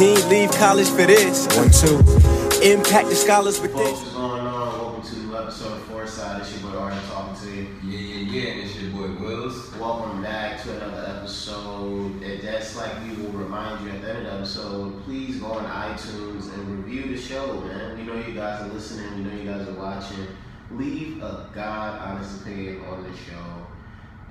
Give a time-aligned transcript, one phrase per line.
[0.00, 1.46] He ain't leave college for this.
[1.58, 1.98] One, two.
[2.66, 4.00] Impact the scholars with this.
[4.00, 4.78] what's going on?
[4.78, 6.40] Welcome to a new episode of Foresight.
[6.40, 7.66] It's your boy Arden talking to you.
[7.84, 9.76] Yeah, yeah, yeah, it's your boy Wills.
[9.76, 12.22] Welcome back to another episode.
[12.22, 15.48] And just like we will remind you at the end of the episode, please go
[15.48, 17.98] on iTunes and review the show, man.
[17.98, 19.16] We know you guys are listening.
[19.16, 20.26] We know you guys are watching.
[20.70, 23.66] Leave a God honest opinion on the show.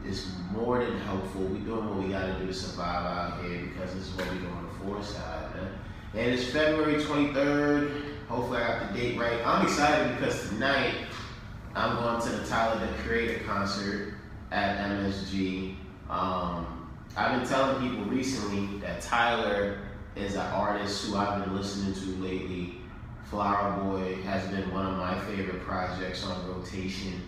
[0.04, 1.42] It's more than helpful.
[1.42, 4.26] We're doing what we got to do to survive out here because this is what
[4.32, 5.72] we're doing the man.
[6.14, 8.04] And it's February 23rd.
[8.28, 9.46] Hopefully, I got the date right.
[9.46, 10.96] I'm excited because tonight
[11.76, 14.14] I'm going to the Tyler the Creator concert
[14.52, 15.76] at MSG.
[16.10, 19.80] Um, I've been telling people recently that Tyler
[20.16, 22.76] is an artist who I've been listening to lately.
[23.26, 27.22] Flower Boy has been one of my favorite projects on rotation.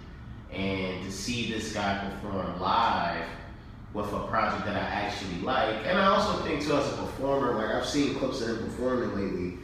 [0.51, 3.25] And to see this guy perform live
[3.93, 7.55] with a project that I actually like, and I also think too as a performer,
[7.55, 9.57] like I've seen clips of him performing lately.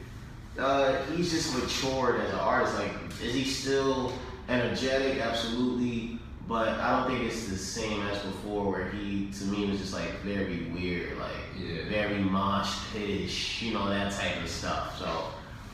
[0.60, 2.76] Uh, he's just matured as an artist.
[2.78, 2.92] Like,
[3.24, 4.12] is he still
[4.50, 5.20] energetic?
[5.22, 6.20] Absolutely.
[6.48, 9.94] But I don't think it's the same as before, where he, to me, was just
[9.94, 11.90] like very weird, like Yeah.
[11.90, 14.98] very mosh pitish, you know, that type of stuff.
[14.98, 15.26] So,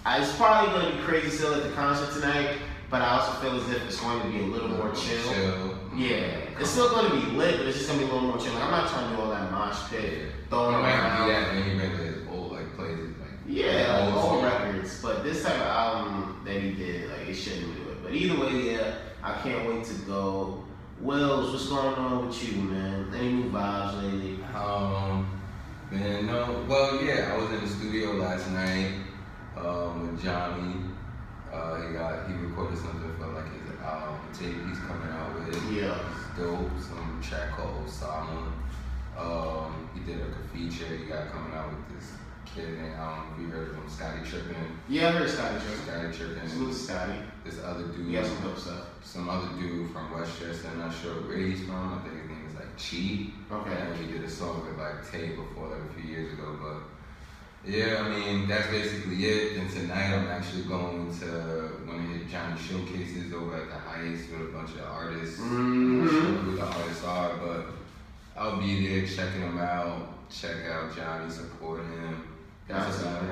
[0.06, 2.58] I, it's probably going to be crazy still at the concert tonight,
[2.94, 5.34] but I also feel as if it's going to be a little more chill.
[5.34, 5.78] Chill.
[5.98, 8.30] Yeah, it's still going to be lit, but it's just going to be a little
[8.30, 8.54] more chill.
[8.54, 11.56] Like, I'm not trying to do all that mosh pit, He throwing might around.
[11.56, 15.02] when he old like plays like Yeah, like old old records.
[15.02, 18.04] But this type of album that he did, like it shouldn't do it.
[18.04, 20.64] But either way, yeah, I can't wait to go.
[21.02, 23.12] Wills, what's going on with you, man?
[23.16, 24.44] Any new vibes lately?
[24.54, 25.42] Um,
[25.90, 26.64] man, no.
[26.70, 28.92] Well, yeah, I was in the studio last night
[29.58, 30.76] um, with Johnny.
[31.54, 35.54] Uh, he got he recorded something for like his album tape he's coming out with.
[35.72, 36.00] Yeah.
[36.10, 36.72] It's dope.
[36.82, 38.52] Some track called Osama.
[39.18, 42.14] Um, he did like a feature he got coming out with this
[42.46, 44.56] kid named I don't know if you heard from Scotty Trippin.
[44.90, 45.80] Yeah, I heard Scotty Tripp.
[45.86, 46.50] Scotty Trippin.
[46.50, 47.20] Salute Scotty.
[47.46, 48.08] This other dude.
[48.08, 48.88] He got some dope stuff.
[49.04, 50.70] some other dude from Westchester.
[50.70, 51.94] I'm not sure where he's from.
[51.94, 53.30] I think his name is like Chi.
[53.54, 53.82] Okay.
[53.82, 56.58] And we did a song with like Tay before, like a few years ago.
[56.62, 56.78] But
[57.66, 59.58] yeah, I mean that's basically it.
[59.58, 61.26] And tonight I'm actually going to
[61.86, 65.40] one of his Johnny showcases over at the Heights with a bunch of artists.
[65.40, 66.44] I'm not sure Mhm.
[66.44, 67.66] who the artists are, but
[68.36, 70.30] I'll be there checking them out.
[70.30, 72.24] Check out Johnny, support him.
[72.68, 73.30] That's about it.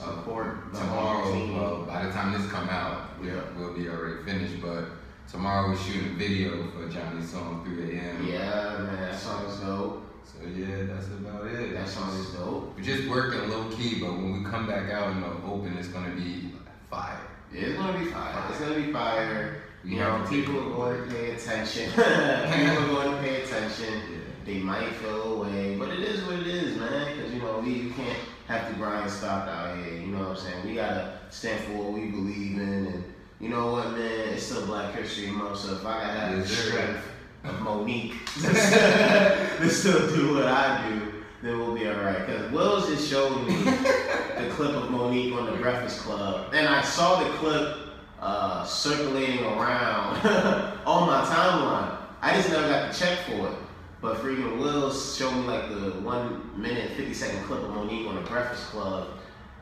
[0.00, 1.52] Uh, Support the tomorrow.
[1.52, 3.40] Well, by the time this come out, Yeah.
[3.56, 4.62] we'll be already finished.
[4.62, 4.84] But
[5.30, 8.24] tomorrow we're shooting a video for Johnny's song 3 a.m.
[8.24, 10.07] Yeah, man, that song is dope.
[10.28, 11.72] So yeah, that's about it.
[11.72, 12.76] That song is dope.
[12.76, 15.88] We're just working low key, but when we come back out in the open, it's
[15.88, 16.50] gonna be
[16.90, 17.20] fire.
[17.52, 18.44] It's gonna be fire.
[18.50, 19.62] It's gonna be fire.
[19.84, 21.90] You know, people are going to pay attention.
[21.92, 24.02] people are going to pay attention.
[24.44, 27.16] They might feel away, but it is what it is, man.
[27.16, 28.18] Because you know, we you can't
[28.48, 29.94] have the grind stop out here.
[29.94, 30.66] You know what I'm saying?
[30.66, 34.28] We gotta stand for what we believe in, and you know what, man?
[34.30, 36.70] It's still Black History Month, so if I gotta have the Yes, sir.
[36.70, 37.04] strength
[37.44, 38.14] of Mo'Nique
[39.58, 41.12] to still do what I do,
[41.42, 42.26] then we'll be alright.
[42.26, 46.82] Because Wills just showed me the clip of Mo'Nique on the Breakfast Club, and I
[46.82, 47.78] saw the clip
[48.20, 50.16] uh, circulating around
[50.86, 51.96] on my timeline.
[52.20, 53.54] I just never got to check for it.
[54.00, 58.14] But freaking Will showed me like the one minute, 50 second clip of Monique on
[58.16, 59.08] the Breakfast Club,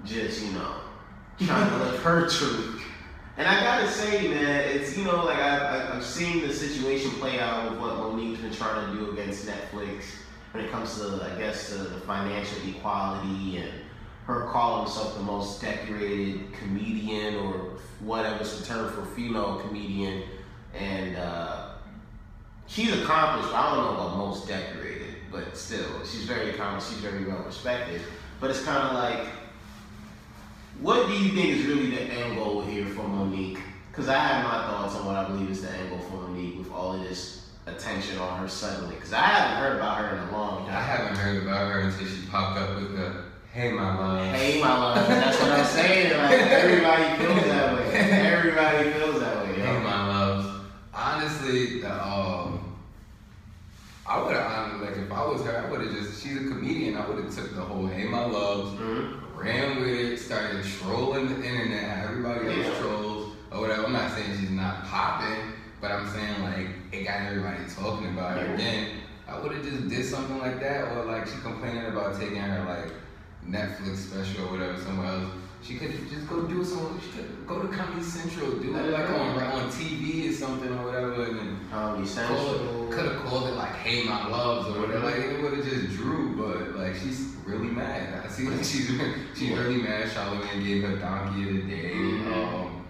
[0.04, 0.76] just, you know,
[1.38, 2.82] trying to live her truth.
[3.38, 7.70] And I gotta say, man, it's, you know, like I've seen the situation play out
[7.70, 10.04] with what Mo'Nique's been trying to do against Netflix
[10.52, 13.70] when it comes to, I guess, the, the financial equality and
[14.24, 20.22] her calling herself the most decorated comedian or whatever's the term for female comedian.
[20.74, 21.72] And uh,
[22.66, 23.54] she's accomplished.
[23.54, 26.90] I don't know about most decorated, but still, she's very accomplished.
[26.90, 28.00] She's very well respected.
[28.40, 29.28] But it's kind of like,
[30.80, 33.60] what do you think is really the end goal here for Mo'Nique?
[33.90, 36.58] Because I have my thoughts on what I believe is the end goal for Mo'Nique
[36.58, 38.94] with all of this attention on her suddenly.
[38.94, 40.76] Because I haven't heard about her in a long time.
[40.76, 44.60] I haven't heard about her until she popped up with the "Hey, my love." Hey,
[44.60, 45.08] my love.
[45.08, 46.16] That's what I'm saying.
[46.16, 47.84] Like everybody feels that way.
[47.94, 49.54] Everybody feels that way.
[49.54, 50.48] Hey, my loves.
[50.92, 52.76] Honestly, the, um,
[54.06, 56.22] I would have like if I was her, I would have just.
[56.22, 56.96] She's a comedian.
[56.96, 59.22] I would have took the whole "Hey, my loves." Mhm.
[59.36, 62.80] Ran with it, started trolling the internet, how everybody else Yeah.
[62.80, 63.84] trolls oh, or whatever.
[63.86, 68.38] I'm not saying she's not popping, but I'm saying like it got everybody talking about
[68.38, 68.54] her.
[68.54, 68.88] Again,
[69.28, 72.64] I would have just did something like that, or like she complaining about taking her
[72.64, 72.92] like
[73.46, 75.30] Netflix special or whatever somewhere else.
[75.66, 77.00] She could just go do some.
[77.00, 80.86] She could go to Comedy Central, do it like on on TV or something or
[80.86, 82.88] whatever, and Comedy Central.
[82.88, 85.04] could have called it like "Hey My Loves" or whatever.
[85.06, 88.24] Like it would have just drew, but like she's really mad.
[88.24, 88.86] I see like she's
[89.34, 90.06] she's really mad.
[90.08, 91.90] Charlamagne gave her donkey of the day.
[91.94, 92.32] Mhm.
[92.32, 92.86] Um,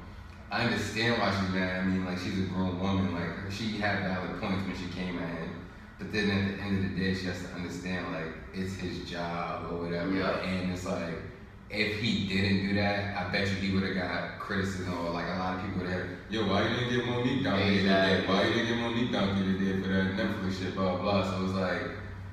[0.50, 1.80] I understand why she's mad.
[1.80, 3.14] I mean, like she's a grown woman.
[3.14, 5.50] Like she had valid points when she came at him.
[5.98, 9.08] But then at the end of the day, she has to understand like it's his
[9.08, 10.12] job or whatever.
[10.12, 10.40] Yeah.
[10.44, 11.22] And it's like
[11.70, 15.26] if he didn't do that, I bet you he would have got criticism or like
[15.26, 17.78] a lot of people would have, yo, why you didn't get Mo'Nique today?
[17.80, 18.26] Exactly.
[18.28, 21.24] Why you didn't get Mo'Nique donkey today for that Netflix shit, blah blah.
[21.24, 21.90] So it's like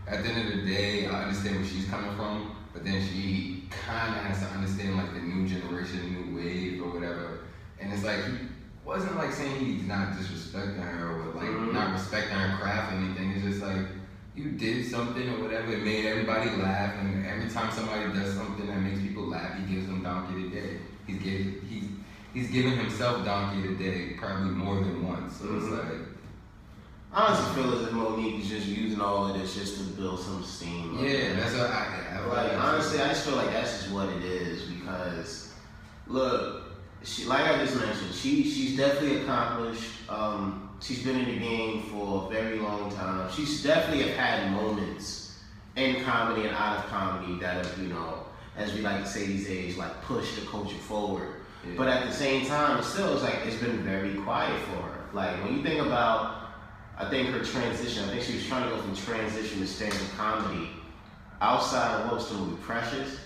[0.08, 3.64] at the end of the day, I understand where she's coming from, but then she
[3.70, 7.40] kind of has to understand like the new generation, new wave or whatever.
[7.80, 8.38] And it's like he
[8.86, 11.74] wasn't like saying he's not disrespecting her or like Mhm.
[11.74, 13.32] not respecting her craft or anything.
[13.32, 13.82] It's just like
[14.36, 18.66] you did something or whatever, it made everybody laugh, and every time somebody does something
[18.68, 20.80] that makes people laugh, he gives them donkey today.
[21.06, 21.86] He's gave he's
[22.34, 25.38] he's giving himself donkey today probably more than once.
[25.38, 25.78] So it's Mhm.
[25.78, 26.08] like
[27.12, 30.20] I honestly feel as if Mo'Nique is just using all of this just to build
[30.20, 30.98] some steam.
[31.00, 34.24] yeah, that's what I, I Like honestly, I just feel like that's just what it
[34.24, 35.54] is because
[36.08, 36.64] look,
[37.04, 40.10] she like I just mentioned, she she's definitely accomplished.
[40.10, 43.32] Um, she's been in the game for a very long time.
[43.32, 45.40] She's definitely have had moments
[45.76, 48.26] in comedy and out of comedy that have you know,
[48.58, 51.30] as we like to say these days, like pushed the culture forward.
[51.66, 51.76] Yeah.
[51.78, 55.06] But at the same time, it's still it's like it's been very quiet for her.
[55.14, 56.50] Like when you think about,
[56.98, 58.04] I think her transition.
[58.04, 60.70] I think she was trying to go from transition to stand-up comedy.
[61.42, 63.20] Outside of the movie Precious,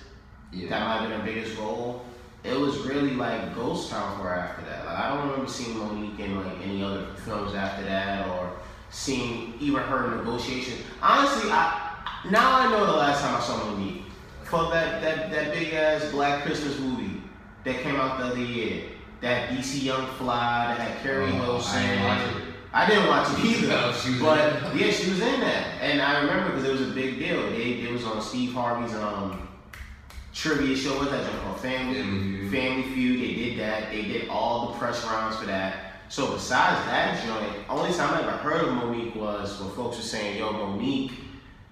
[0.52, 0.70] yeah.
[0.70, 2.04] that might have been her biggest role.
[2.44, 4.86] It was really like ghost town for her after that.
[4.86, 8.52] Like I don't remember seeing Mo'Nique in like any other films after that, or
[8.90, 10.80] seeing even her in negotiation.
[11.02, 11.96] Honestly, I
[12.30, 14.04] now I know the last time I saw Mo'Nique
[14.44, 17.22] for that that that big ass Black Christmas movie
[17.66, 18.84] that came out the other year.
[19.20, 21.76] That DC Young Fly that had Carrie Oh, Wilson.
[21.80, 22.44] I didn't watch it.
[22.72, 23.68] I didn't watch it either.
[24.20, 27.18] No, but yeah, she was in that, and I remember because it was a big
[27.18, 27.42] deal.
[27.50, 29.48] They it was on Steve Harvey's um
[30.38, 30.96] trivia show.
[31.00, 31.60] What's that joint called?
[31.60, 32.52] Family Family Feud.
[32.52, 33.22] Family Feud.
[33.22, 33.92] They did that.
[33.92, 35.94] They did all the press rounds for that.
[36.10, 40.04] So besides that joint, only time I ever heard of Mo'Nique was when folks were
[40.04, 41.14] saying, "Yo, Mo'Nique,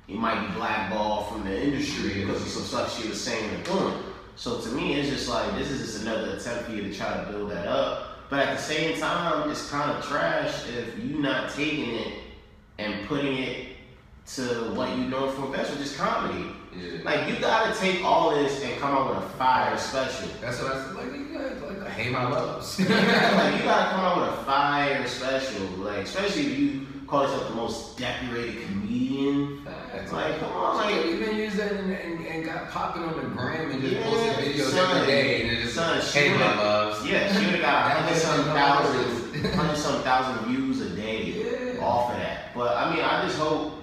[0.08, 3.64] you might be blackballed from the industry because of some stuff she was saying and
[3.64, 3.94] doing."
[4.36, 7.14] So to me, it's just like this is just another attempt for you to try
[7.14, 8.30] to build that up.
[8.30, 12.14] But at the same time, it's kind of trash if you're not taking it
[12.80, 13.68] and putting it
[14.34, 16.50] to what you know for best, which is comedy.
[16.80, 17.00] Yeah.
[17.04, 20.28] Like you gotta take all this and come up with a fire special.
[20.42, 20.96] That's what I said.
[20.96, 22.80] Like you guys, like I hate my loves.
[22.80, 22.96] like you
[23.64, 25.66] gotta come up with a fire special.
[25.78, 29.64] Like especially if you call yourself the most decorated comedian.
[29.64, 30.12] Facts.
[30.12, 33.24] Like come on, Like like even used that and, and, and got popping on the
[33.30, 34.98] gram and just Yeah, posted videos son.
[34.98, 37.06] every day and it just Son, she hey my loves.
[37.10, 41.84] yeah, she would've got a hundred some thousand, hundred some thousand views a day Yeah.
[41.86, 42.54] off of that.
[42.56, 43.74] But I mean, I just hope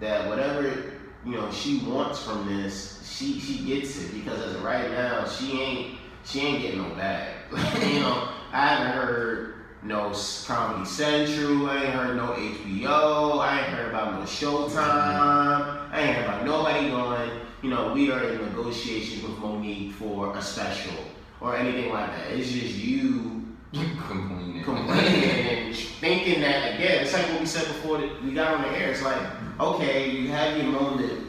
[0.00, 0.82] that whatever
[1.24, 5.26] you know she wants from this, she she gets it because as of right now,
[5.26, 7.34] she ain't she ain't getting no bag.
[7.52, 10.12] you know, I haven't heard no
[10.46, 11.68] Comedy Central.
[11.68, 13.40] I ain't heard no HBO.
[13.40, 14.76] I ain't heard about no Showtime.
[14.76, 17.40] I ain't heard about nobody going.
[17.62, 20.94] You know, we are in negotiations with Mo'Nique for a special
[21.40, 22.30] or anything like that.
[22.32, 23.37] It's just you
[23.72, 24.64] Complaining.
[24.64, 27.02] complaining and thinking that again.
[27.02, 28.90] It's like what we said before that we got on the air.
[28.92, 29.20] It's like,
[29.60, 31.28] okay, you have your moment,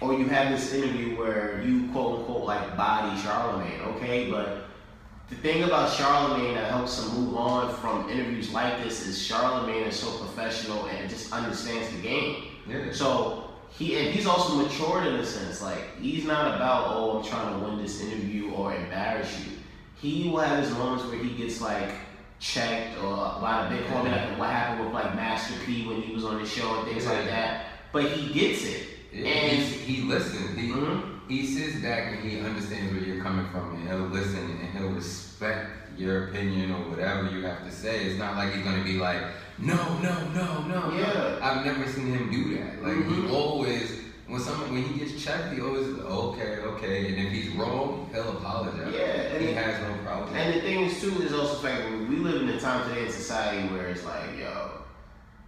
[0.00, 4.66] or you have this interview where you quote unquote like body Charlamagne, okay, but
[5.30, 9.88] the thing about Charlamagne that helps him move on from interviews like this is Charlamagne
[9.88, 12.44] is so professional and just understands the game.
[12.68, 12.92] Yeah.
[12.92, 15.60] So he and he's also matured in a sense.
[15.60, 19.53] Like he's not about oh I'm trying to win this interview or embarrass you.
[20.04, 21.88] He will have his moments where he gets like
[22.38, 26.02] checked or a lot of big homie like what happened with like Master P when
[26.02, 27.68] he was on the show and things like that.
[27.90, 28.82] But he gets it.
[29.14, 30.58] Yeah, And- he's, he listens.
[30.58, 31.20] He Mhm.
[31.26, 34.90] he sits back and he understands where you're coming from, and he'll listen and he'll
[34.92, 38.04] respect your opinion or whatever you have to say.
[38.04, 39.22] It's not like he's gonna be like,
[39.56, 40.90] no, no, no, no.
[40.90, 41.38] no." Yeah.
[41.40, 42.82] I've never seen him do that.
[42.82, 43.24] Like Mhm.
[43.28, 44.00] he always.
[44.34, 48.36] When someone when he gets checked, he always okay, okay, and if he's wrong, he'll
[48.36, 48.92] apologize.
[48.92, 50.34] Yeah, and he has no problem.
[50.34, 53.12] And the thing is too is also like we live in a time today in
[53.12, 54.72] society where it's like, yo,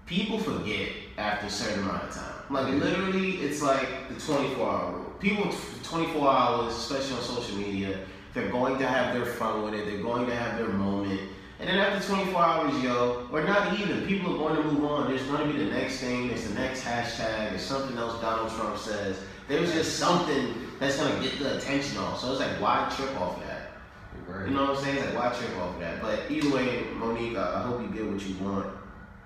[0.07, 2.35] people forget after a certain amount of time.
[2.49, 2.81] Like Mhm.
[2.81, 5.13] literally, it's like the 24 hour rule.
[5.19, 5.53] People,
[5.83, 7.99] 24 hours, especially on social media,
[8.35, 9.87] they're going to have their fun with it.
[9.87, 11.23] They're going to have their moment.
[11.59, 15.09] And then after 24 hours, yo, or not even, people are going to move on.
[15.09, 16.29] There's going to be the next thing.
[16.29, 17.51] There's the next hashtag.
[17.51, 19.19] There's something else Donald Trump says.
[19.49, 22.21] There's just something that's gonna get the attention off.
[22.21, 23.71] So it's like, why trip off of that?
[24.27, 24.49] Right.
[24.49, 24.97] You know what I'm saying?
[24.99, 26.03] It's like, why trip off of that?
[26.03, 28.67] But either way, Mo'Nique, I, I hope you get what you want,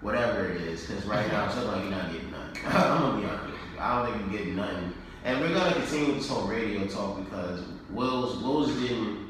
[0.03, 0.87] whatever it is.
[0.87, 2.63] Because right now, it's looking like you're not getting nothing.
[2.67, 3.81] I'm gonna be honest with you.
[3.81, 4.95] I don't think you're getting nothing.
[5.25, 9.30] And we're gonna continue this whole radio talk because Wills Wills didn't.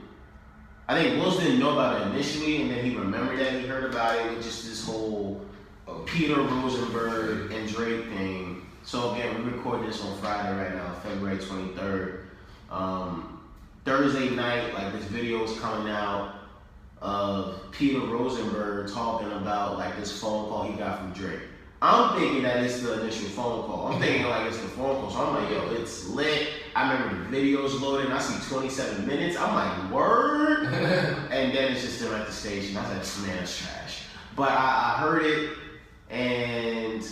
[0.90, 3.84] I think Wills didn't know about it initially, and then he remembered that he heard
[3.84, 5.40] about it with just this whole
[5.86, 8.66] Oh, Peter Rosenberg and Drake thing.
[8.82, 12.22] So again, we're recording this on Friday right now, February 23rd.
[12.70, 13.40] Um,
[13.84, 16.34] Thursday night, like this video is coming out
[17.00, 21.40] of Peter Rosenberg talking about like this phone call he got from Drake.
[21.82, 23.92] I'm thinking that it's the initial phone call.
[23.92, 25.10] I'm thinking like it's the phone call.
[25.10, 26.48] So I'm like, yo, it's lit.
[26.74, 28.12] I remember the videos loading.
[28.12, 29.36] I see 27 minutes.
[29.36, 30.64] I'm like, word.
[31.30, 32.76] and then it's just them at the station.
[32.76, 34.02] I was like, man, it's trash.
[34.36, 35.50] But I, I heard it,
[36.08, 37.06] and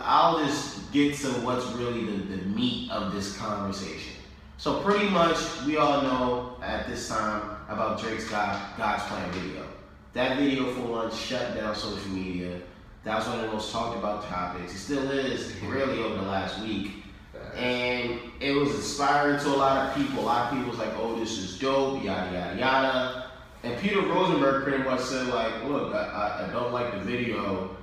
[0.00, 4.14] I'll just get to what's really the, the meat of this conversation.
[4.56, 9.64] So pretty much, we all know at this time about Drake's God, God's Plan video.
[10.12, 12.60] That video for one shut down social media.
[13.04, 14.74] That was one of the most talked about topics.
[14.74, 17.03] It still is, really, over the last week.
[17.56, 20.20] And it was inspiring to a lot of people.
[20.20, 23.30] A lot of people was like, oh, this is dope, yada, yada, yada.
[23.62, 27.76] And Peter Rosenberg pretty much said, like, look, I, I, don't like the video.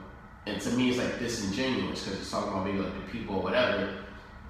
[0.46, 3.44] And to me, it's like disingenuous because it's talking about maybe like the people or
[3.44, 3.98] whatever.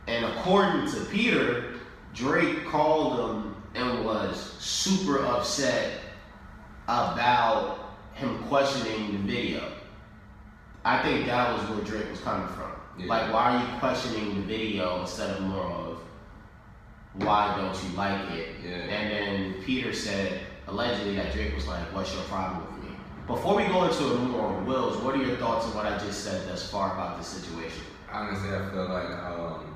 [0.08, 1.76] And according to Peter,
[2.14, 6.00] Drake called him and was super upset
[6.86, 9.72] about him questioning the video.
[10.84, 12.71] I think that was where Drake was coming from.
[13.02, 13.08] Yeah.
[13.08, 15.98] Like, why are you questioning the video instead of more of
[17.14, 18.56] why don't you like it?
[18.64, 18.76] Yeah.
[18.76, 22.96] And then Peter said allegedly that Drake was like, "What's your problem with me?"
[23.28, 25.98] Before we go into it more on Wills, what are your thoughts on what I
[25.98, 27.84] just said thus far about this situation?
[28.12, 29.76] Honestly, I feel like um,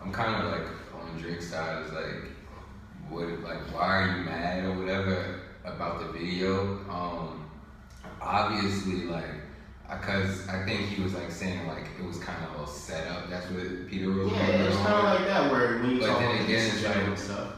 [0.00, 1.84] I'm kind of like on Drake's side.
[1.84, 2.30] Is like,
[3.08, 3.28] what?
[3.40, 6.78] Like, why are you mad or whatever about the video?
[6.90, 7.50] Um,
[8.20, 9.41] obviously, like,
[10.00, 13.28] because I think he was like saying like it was kind of all set up.
[13.30, 14.32] That's what Peter Rose.
[14.32, 16.84] Yeah, it's kind of like that where when you But talk then about again, it's
[16.84, 17.48] like- stuff.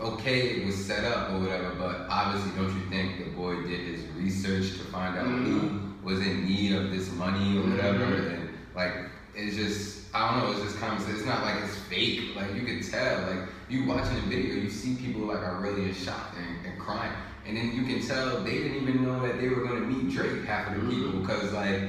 [0.00, 3.80] okay, it was set up or whatever, but obviously, don't you think the boy did
[3.80, 7.98] his research to find out who was in need of this money or whatever?
[8.06, 8.34] Mhm.
[8.34, 8.92] And like,
[9.34, 11.18] it's just, I don't know, it's just common sense.
[11.18, 12.34] It's not like it's fake.
[12.34, 13.20] Like, you could tell.
[13.26, 16.78] Like, you watching the video, you see people like are really in shock and, and
[16.80, 17.12] crying.
[17.46, 20.12] And then you can tell they didn't even know that they were going to meet
[20.14, 21.80] Drake, half of the people, because like,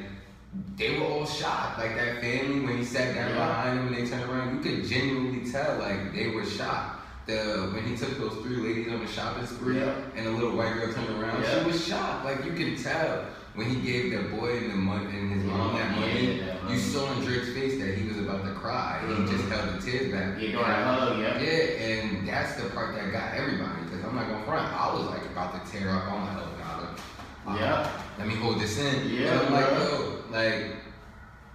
[0.75, 1.79] they were all shocked.
[1.79, 3.47] Like that family, when he sat down Yeah.
[3.47, 6.93] behind him and they turned around, you could genuinely tell like they were shocked.
[7.25, 9.93] The when he took those three ladies on the shopping spree Yeah.
[10.15, 11.59] and the little white girl turned around, Yeah.
[11.59, 12.23] she was shocked.
[12.23, 15.73] Like you can tell when he gave the boy and the money and his mom
[15.75, 16.73] that Yeah, money.
[16.73, 19.01] You saw in Drake's face that he was about to cry.
[19.03, 19.25] Mhm.
[19.27, 20.39] He just held the tears back.
[20.39, 21.39] You're doing hug, yeah.
[21.41, 23.76] Yeah, and that's the part that got everybody.
[24.07, 24.73] I'm not gonna front.
[24.73, 26.11] I was like about to tear up.
[26.11, 26.57] I'm like, oh
[27.45, 27.59] god.
[27.59, 27.81] Yeah.
[27.81, 29.09] Um, let me hold this in.
[29.09, 30.75] Yeah, And I'm like, yo, like,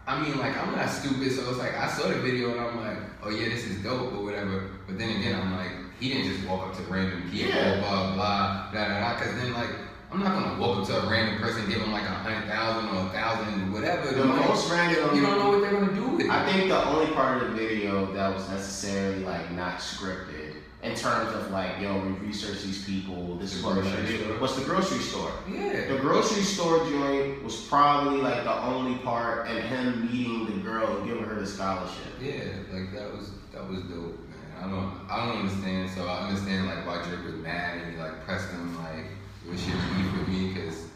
[0.06, 2.80] I mean, like, I'm not stupid, so it's like I saw the video and I'm
[2.80, 4.70] like, oh yeah, this is dope or whatever.
[4.86, 7.80] But then again, I'm like, he didn't just walk up to random people, Yeah.
[7.80, 9.14] blah blah blah blah blah.
[9.18, 9.68] Because then like,
[10.10, 12.88] I'm not gonna walk up to a random person, give them like a hundred thousand
[12.96, 14.10] or a thousand, whatever.
[14.12, 14.44] The money.
[14.46, 15.14] most random.
[15.14, 16.30] you don't know what they're gonna do with it.
[16.30, 20.41] I think the only part of the video that was necessarily like not scripted
[20.82, 23.36] in terms of like, yo, we researched these people.
[23.36, 24.36] This is what we're do.
[24.40, 25.30] What's the grocery store?
[25.48, 25.86] yeah.
[25.86, 30.96] The grocery store joint was probably like the only part, and him meeting the girl
[30.96, 32.14] and giving her the scholarship.
[32.20, 34.56] Yeah, like that was that was dope, man.
[34.60, 35.90] I don't I don't understand.
[35.90, 39.06] So I understand like why Drake was mad and he like pressed him like,
[39.46, 40.86] "What's your beef with me?" Because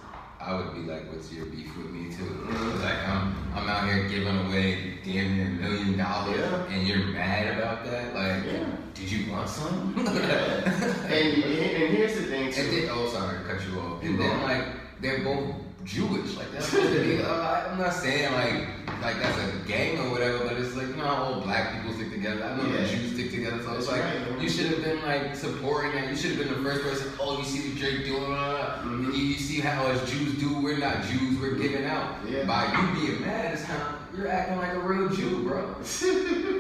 [0.47, 2.47] I would be like, "What's your beef with me too?"
[2.83, 6.67] Like I'm I'm out here giving away damn near a million dollars, Yeah.
[6.73, 8.15] and you're mad about that?
[8.15, 8.65] Like, Yeah.
[8.95, 9.95] did you want some?
[9.97, 10.93] Yeah.
[11.17, 12.61] And, and here's the thing too.
[12.61, 14.03] And then, oh, sorry, cut you off.
[14.03, 14.67] And then, like,
[15.00, 16.37] they're both Jewish.
[16.37, 18.69] Like, that's supposed to be, uh, I'm not saying, like,
[19.03, 21.93] like that's a gang or whatever, but it's like, you know how all black people
[21.93, 22.43] stick together?
[22.45, 22.83] I know Yeah.
[22.83, 24.41] the Jews stick together, so it's That's like, right.
[24.43, 26.09] you should have been, like, supporting that.
[26.11, 29.05] You should have been the first person, oh, you see what Drake doing, uh, Mhm.
[29.07, 32.17] and you, you see how us Jews do, we're not Jews, we're giving out.
[32.29, 32.45] Yeah.
[32.45, 33.88] By you being mad, it's kind of,
[34.19, 35.75] you're acting like a real Jew, bro.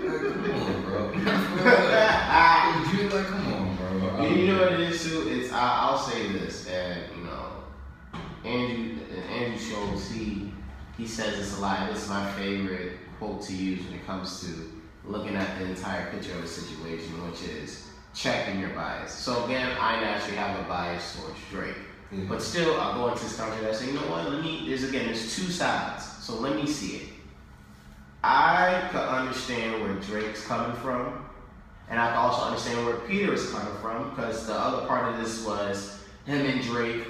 [0.06, 1.12] Like, come on, bro.
[2.92, 4.26] Jews, like, come on, bro.
[4.28, 5.26] You, you know what it is too?
[5.28, 7.46] It's I, I'll say this, and you know,
[8.44, 8.96] Andrew
[9.32, 10.52] Andrew Schulz, he
[10.96, 11.92] he says this a lot.
[11.92, 14.46] This is my favorite quote to use when it comes to
[15.04, 19.12] looking at the entire picture of a situation, which is checking your bias.
[19.12, 21.76] So again, I naturally have a bias towards Drake.
[22.12, 22.24] Yeah.
[22.28, 23.68] But still, I'll go into this conversation.
[23.68, 24.30] I say, you know what?
[24.30, 24.64] Let me.
[24.66, 26.04] There's again, there's two sides.
[26.24, 27.08] So let me see it.
[28.22, 31.24] I could understand where Drake's coming from,
[31.88, 35.20] And I can also understand where Peter is coming from because the other part of
[35.20, 37.06] this was him and Drake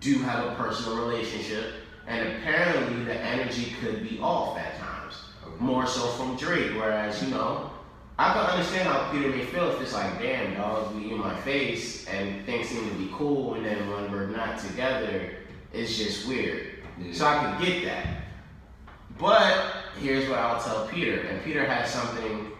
[0.00, 1.74] do have a personal relationship,
[2.06, 5.14] and apparently the energy could be off at times,
[5.58, 6.72] more so from Drake.
[6.74, 7.70] Whereas you know,
[8.18, 11.34] I can understand how Peter may feel if it's like, damn, dog, you in my
[11.40, 15.36] face, and things seem to be cool, and then when we're not together,
[15.72, 16.78] it's just weird.
[17.00, 17.12] Yeah.
[17.12, 18.06] So I can get that.
[19.18, 22.52] But here's what I'll tell Peter, and Peter has something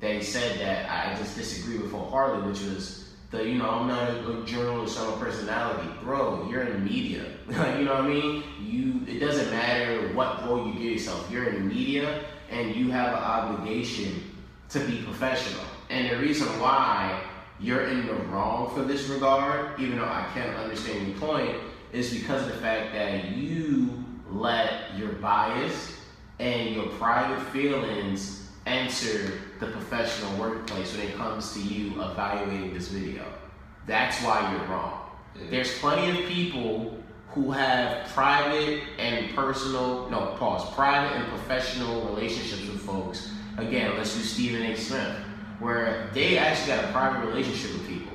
[0.00, 3.88] that he said that I just disagree with wholeheartedly, which was the you know I'm
[3.88, 6.48] not a, a journalist, I'm a personality, bro.
[6.50, 8.44] You're in the media, you know what I mean?
[8.60, 11.28] You it doesn't matter what role you give yourself.
[11.30, 14.22] You're in the media, and you have an obligation
[14.70, 15.64] to be professional.
[15.90, 17.22] And the reason why
[17.60, 21.56] you're in the wrong for this regard, even though I can't understand your point,
[21.92, 25.96] is because of the fact that you let your bias
[26.38, 32.88] and your private feelings enter the professional workplace when it comes to you evaluating this
[32.88, 33.24] video.
[33.86, 35.10] That's why you're wrong.
[35.36, 35.50] Yeah.
[35.50, 42.66] There's plenty of people who have private and personal, no, pause, private and professional relationships
[42.66, 43.30] with folks.
[43.58, 44.76] Again, let's use Stephen A.
[44.76, 45.16] Smith,
[45.60, 48.12] where they actually got a private relationship with people.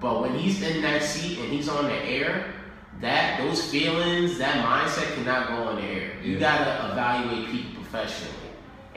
[0.00, 2.54] But when he's in that seat and he's on the air,
[3.00, 6.12] that those feelings, that mindset cannot go on the air.
[6.22, 6.40] You Yeah.
[6.40, 8.34] gotta evaluate people professionally.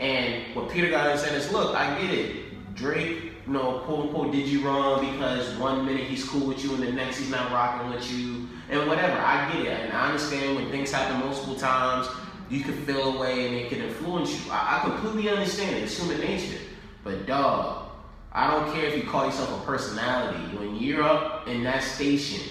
[0.01, 2.75] And what Peter got to understand is, look, I get it.
[2.75, 6.73] Drake, you know, quote unquote, did you wrong because one minute he's cool with you
[6.73, 9.15] and the next he's not rocking with you, and whatever.
[9.19, 12.07] I get it, and I understand when things happen multiple times,
[12.49, 14.51] you can feel a way and it can influence you.
[14.51, 15.83] I, I completely understand it.
[15.83, 16.59] It's human nature.
[17.03, 17.89] But dog,
[18.31, 20.57] I don't care if you call yourself a personality.
[20.57, 22.41] When you're up in that station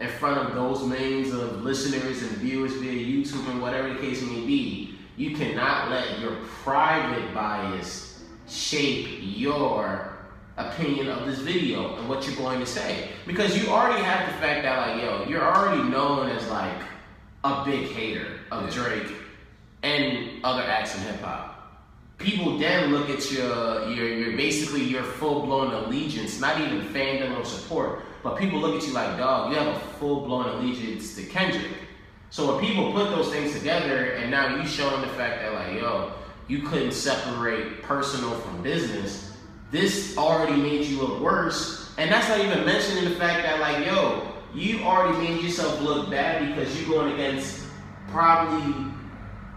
[0.00, 4.22] in front of those millions of listeners and viewers via YouTube and whatever the case
[4.22, 4.89] may be,
[5.20, 10.16] you cannot let your private bias shape your
[10.56, 13.10] opinion of this video and what you're going to say.
[13.26, 16.82] Because you already have the fact that like, yo, you're already known as like
[17.44, 18.72] a big hater of.
[18.72, 19.12] Drake
[19.82, 21.82] and other acts in hip hop.
[22.16, 27.38] People then look at your your your basically your full blown allegiance, not even fandom
[27.38, 31.14] or support, but people look at you like, dog, you have a full blown allegiance
[31.16, 31.72] to Kendrick.
[32.30, 35.74] So when people put those things together, and now you showing the fact that like,
[35.74, 36.12] yo,
[36.46, 39.36] you couldn't separate personal from business,
[39.72, 41.92] this already made you look worse.
[41.98, 46.08] And that's not even mentioning the fact that like, yo, you already made yourself look
[46.10, 47.64] bad because you're going against
[48.08, 48.92] probably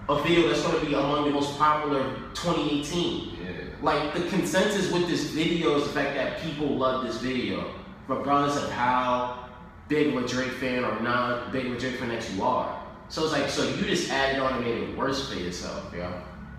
[0.09, 3.29] a video that's going to be among the most popular 2018.
[3.29, 3.51] Yeah.
[3.81, 7.71] Like the consensus with this video is the fact that people love this video,
[8.07, 9.42] regardless of how
[9.87, 12.79] big of a Drake fan or not big of a Drake fan that you are.
[13.09, 16.11] So it's like, so you just added on and made it worse for yourself, yo.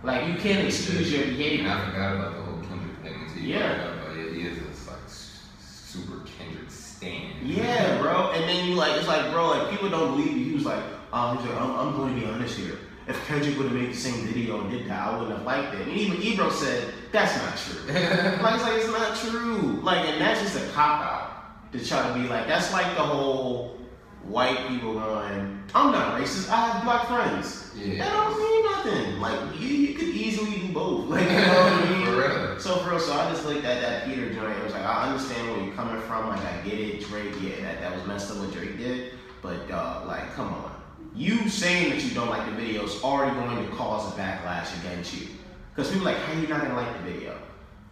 [0.03, 1.67] Like you can't excuse your behavior.
[1.67, 1.73] And.
[1.73, 3.73] I forgot about the whole Kendrick thing until you Yeah.
[3.73, 4.07] it up.
[4.07, 7.35] But yeah, he is a like super Kendrick stand.
[7.43, 8.31] Yeah, bro.
[8.33, 10.45] And then you like, it's like, bro, like people don't believe you.
[10.45, 10.83] He was like,
[11.13, 12.79] um, he's like, I'm, I'm going to be honest here.
[13.07, 15.75] If Kendrick would have made the same video and did that, I wouldn't have liked
[15.75, 15.89] it.
[15.89, 17.93] And even Ebro said, that's not true.
[18.43, 19.81] like, it's like, it's not true.
[19.83, 21.34] Like, and that's just a cop out
[21.79, 23.79] to try to be like, that's like the whole
[24.25, 27.71] white people going, I'm not racist, I have black friends.
[27.77, 28.05] Yeah.
[28.05, 29.21] That don't mean nothing.
[29.21, 31.09] Like, you, you could easily do both.
[31.11, 32.07] Like, you know what I mean?
[32.07, 32.61] For real.
[32.61, 34.57] So for real, so I just looked at that Peter joint.
[34.57, 36.29] It was like I understand where you're coming from.
[36.29, 37.35] Like I get it, Drake.
[37.43, 39.15] Yeah, that, that was messed up what Drake did.
[39.43, 40.71] But uh, like, come on.
[41.15, 44.77] You saying that you don't like the video is already going to cause a backlash
[44.81, 45.29] against you.
[45.75, 47.37] Because people are like, how you not gonna like the video?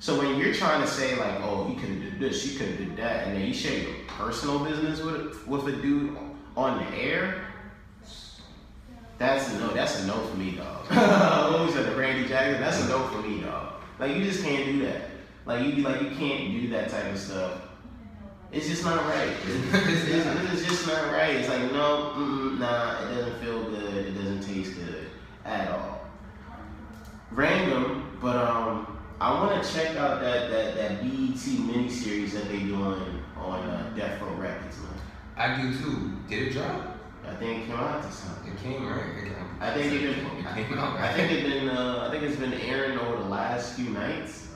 [0.02, 2.70] So when you're trying to say like, oh, you could have did this, you could
[2.70, 6.18] have did that, and then you share your personal business with with a dude
[6.56, 7.46] on the air,
[9.16, 9.68] that's a no.
[9.68, 10.86] That's a no for me, dog.
[11.52, 11.86] what was that?
[11.86, 12.60] The Randy Jackson.
[12.60, 13.74] That's a no for me, dog.
[14.00, 15.02] Like you just can't do that.
[15.46, 17.60] Like you be like you can't do that type of stuff.
[18.50, 19.36] It's just not right.
[19.46, 21.36] It's, it's, it's just not right.
[21.36, 22.18] It's like no,
[22.58, 23.08] nah.
[23.08, 23.94] It doesn't feel good.
[24.06, 25.06] It doesn't taste good
[25.44, 26.00] at all.
[27.30, 28.91] Random, but um,
[29.22, 33.92] I want to check out that that that BET miniseries that they doing on uh,
[33.96, 34.90] Death Row Records, man.
[35.36, 36.12] I do too.
[36.28, 36.98] Did it drop?
[37.24, 38.52] I think it came out this time.
[38.52, 39.16] It came right.
[39.18, 40.98] It came, I think it been, it came out.
[40.98, 44.48] I think it's been uh, I think it's been airing over the last few nights.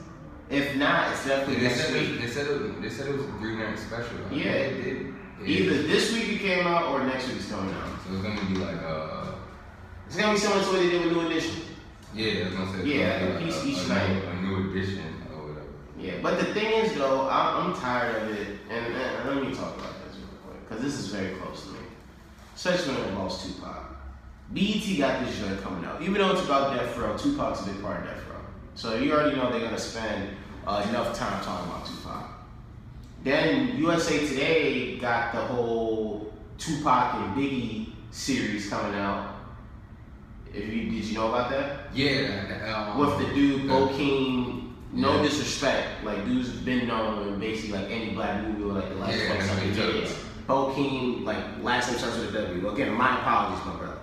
[0.49, 2.21] If not, it's definitely They next said, it, week.
[2.21, 2.81] they said it.
[2.81, 4.17] They said it was a three night special.
[4.29, 4.51] I Yeah.
[4.51, 4.97] It did.
[5.43, 5.87] It Either is.
[5.87, 7.87] this week it came out or next week it's coming out.
[8.05, 9.31] So it's gonna be like uh.
[10.07, 11.61] It's gonna be similar to what they did with New Edition.
[12.13, 12.85] Yeah, I was gonna say.
[12.85, 14.23] Yeah, gonna be each- like a, each a, night.
[14.47, 15.67] New, edition or whatever.
[15.99, 19.53] Yeah, but the thing is though, I'm, I'm tired of it, and, and let me
[19.53, 21.79] talk about this real quick because this is very close to me,
[22.55, 23.83] especially when it involves Tupac.
[24.51, 27.17] BET got this joint coming out, even though it's about Death Row.
[27.17, 28.41] Tupac's a big part of Death Row,
[28.75, 32.29] so you already know they're gonna spend uh, enough time talking about Tupac.
[33.23, 39.36] Then USA Today got the whole Tupac and Biggie series coming out.
[40.53, 41.87] If you did you know about that?
[41.93, 42.91] Yeah.
[42.91, 45.23] Um, With the dude Bo the- King, no Yeah.
[45.23, 49.17] disrespect, like dude's been known in basically like any black movie or like the last
[49.17, 50.15] Yeah, twenty something years.
[50.47, 52.69] Bo King, like last name starts with a W.
[52.69, 53.97] Again, my apologies, my brother.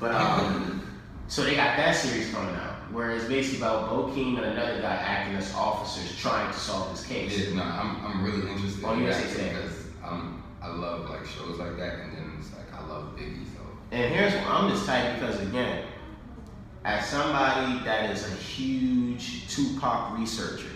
[0.00, 0.82] But um,
[1.28, 4.80] so they got that series coming out, where it's basically about Bo King and another
[4.80, 7.38] guy acting as officers trying to solve this case.
[7.38, 11.58] Yeah, no, I'm, I'm really interested Oh, in that because um, I love like shows
[11.58, 13.59] like that, and then it's like I love Biggie, so
[13.92, 15.84] And here's I'm just tight because again,
[16.84, 20.70] as somebody that is a huge Tupac researcher,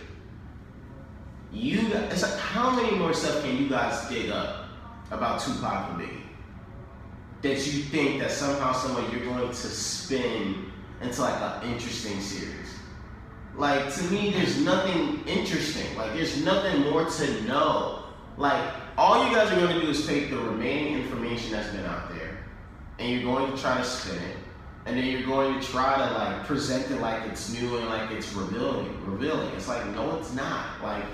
[1.53, 4.66] you it's like how many more stuff can you guys dig up
[5.11, 6.20] about Tupac and Biggie
[7.42, 12.74] that you think that somehow, someway you're going to spin into like an interesting series?
[13.57, 15.96] Like to me, there's nothing interesting.
[15.96, 18.03] Like there's nothing more to know.
[18.37, 21.85] Like all you guys are going to do is take the remaining information that's been
[21.87, 22.23] out there,
[22.98, 24.37] and you're going to try to spin it,
[24.87, 28.11] and then you're going to try to like present it like it's new and like
[28.11, 29.04] it's revealing.
[29.04, 29.48] Revealing.
[29.57, 30.83] It's like no, it's not.
[30.83, 31.04] Like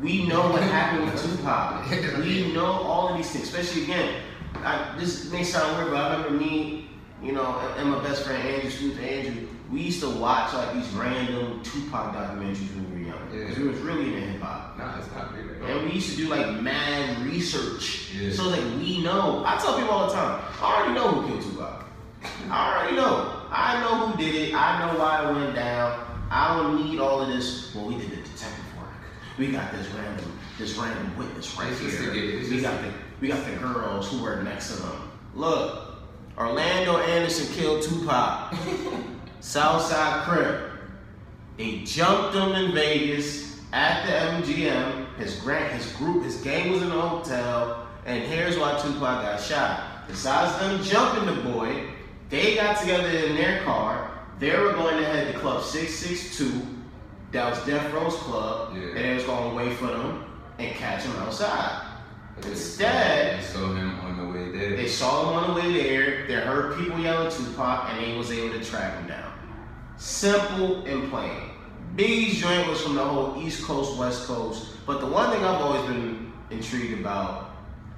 [0.00, 1.86] we know what happened with Tupac.
[2.20, 4.22] We know all of these things, especially again.
[4.56, 6.90] I, this may sound weird, but I remember me,
[7.22, 9.48] you know, and my best friend Andrew, Scoop Andrew.
[9.70, 13.68] We used to watch like these random Tupac documentaries when we were young because we
[13.68, 14.78] was really into hip hop.
[14.78, 15.49] no, it's not really.
[15.62, 18.10] And we used to do like mad research.
[18.14, 18.32] Yeah.
[18.32, 19.42] So like we know.
[19.46, 21.84] I tell people all the time, I already know who killed Tupac.
[22.50, 23.36] I already know.
[23.50, 24.54] I know who did it.
[24.54, 26.06] I know why it went down.
[26.30, 27.74] I don't need all of this.
[27.74, 28.88] Well, we did the detective work.
[29.38, 32.12] We got this random, this random witness right It's here.
[32.12, 35.10] we got the, we got the girls who were next to them.
[35.34, 35.94] Look,
[36.38, 38.54] Orlando Anderson killed Tupac.
[39.40, 40.70] Southside Crip.
[41.56, 44.99] They jumped him in Vegas at the MGM.
[45.20, 49.40] His grant, his group, his gang was in the hotel, and here's why Tupac got
[49.40, 50.06] shot.
[50.08, 51.84] Besides them jumping the boy,
[52.30, 54.10] they got together in their car.
[54.38, 56.66] They were going to head to Club 662.
[57.32, 58.82] That was Death Row's club, Yeah.
[58.88, 60.24] and they was going to wait for them
[60.58, 61.82] and catch him outside.
[62.36, 64.76] But Instead- they saw him on the way there.
[64.76, 66.26] They saw him on the way there.
[66.26, 69.32] They heard people yelling Tupac, and they was able to track him down.
[69.98, 71.49] Simple and plain.
[72.00, 74.68] Biggie's joint was from the whole East Coast, West Coast.
[74.86, 77.50] But the one thing I've always been intrigued about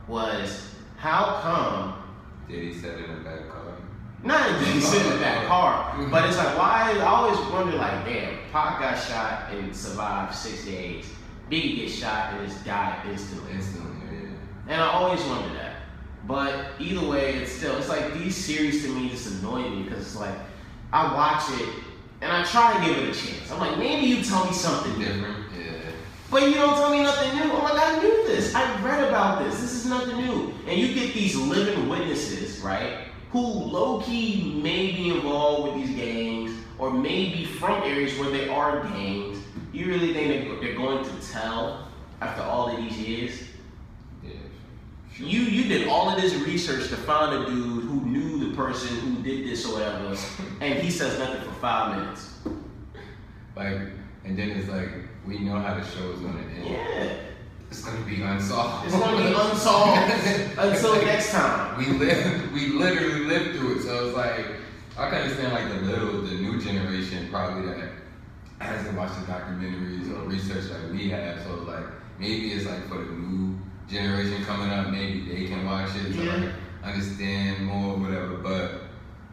[0.08, 2.02] was how come
[2.48, 3.76] Did he set in a bad car?
[4.24, 8.04] not that he sit in that car, but it's like why I always wonder like,
[8.04, 11.06] damn, Pac got shot and survived six days.
[11.48, 13.52] Biggie gets shot and just died instantly.
[13.52, 14.28] Instantly, yeah.
[14.68, 15.76] And I always wonder that.
[16.26, 20.00] But either way, it's still it's like these series to me just annoy me because
[20.00, 20.34] it's like
[20.92, 21.68] I watch it
[22.22, 23.50] and I try to give it a chance.
[23.50, 25.44] I'm like, maybe you tell me something different.
[25.58, 25.72] Yeah.
[26.30, 27.52] But you don't tell me nothing new.
[27.52, 28.54] I'm like, I knew this.
[28.54, 29.60] I read about this.
[29.60, 30.54] This is nothing new.
[30.68, 33.08] And you get these living witnesses, right?
[33.32, 38.30] Who low key may be involved with these gangs or may be from areas where
[38.30, 39.38] they are gangs.
[39.72, 41.88] You really think they're- going to tell
[42.20, 43.42] after all of these years?
[44.24, 44.30] Yeah.
[45.18, 48.31] You you did all of this research to find a dude who knew
[48.66, 50.16] person who did this or whatever,
[50.60, 52.30] and he says nothing for five minutes.
[53.56, 53.78] Like,
[54.24, 54.88] and then it's like,
[55.26, 56.64] we know how the show is gonna end.
[56.66, 57.14] Yeah,
[57.70, 58.86] It's gonna be unsolved.
[58.86, 60.12] it's gonna be unsolved
[60.58, 61.78] until next time.
[61.78, 63.82] we live, we literally lived through it.
[63.82, 64.46] So it's like,
[64.96, 67.90] I can understand like the little, the new generation probably that
[68.58, 71.42] hasn't watched the documentaries or research like we have.
[71.42, 71.84] So it's like,
[72.18, 76.24] maybe it's like for the new generation coming up, maybe they can watch it to
[76.24, 76.36] Yeah.
[76.36, 78.36] like understand more, whatever.
[78.38, 78.82] But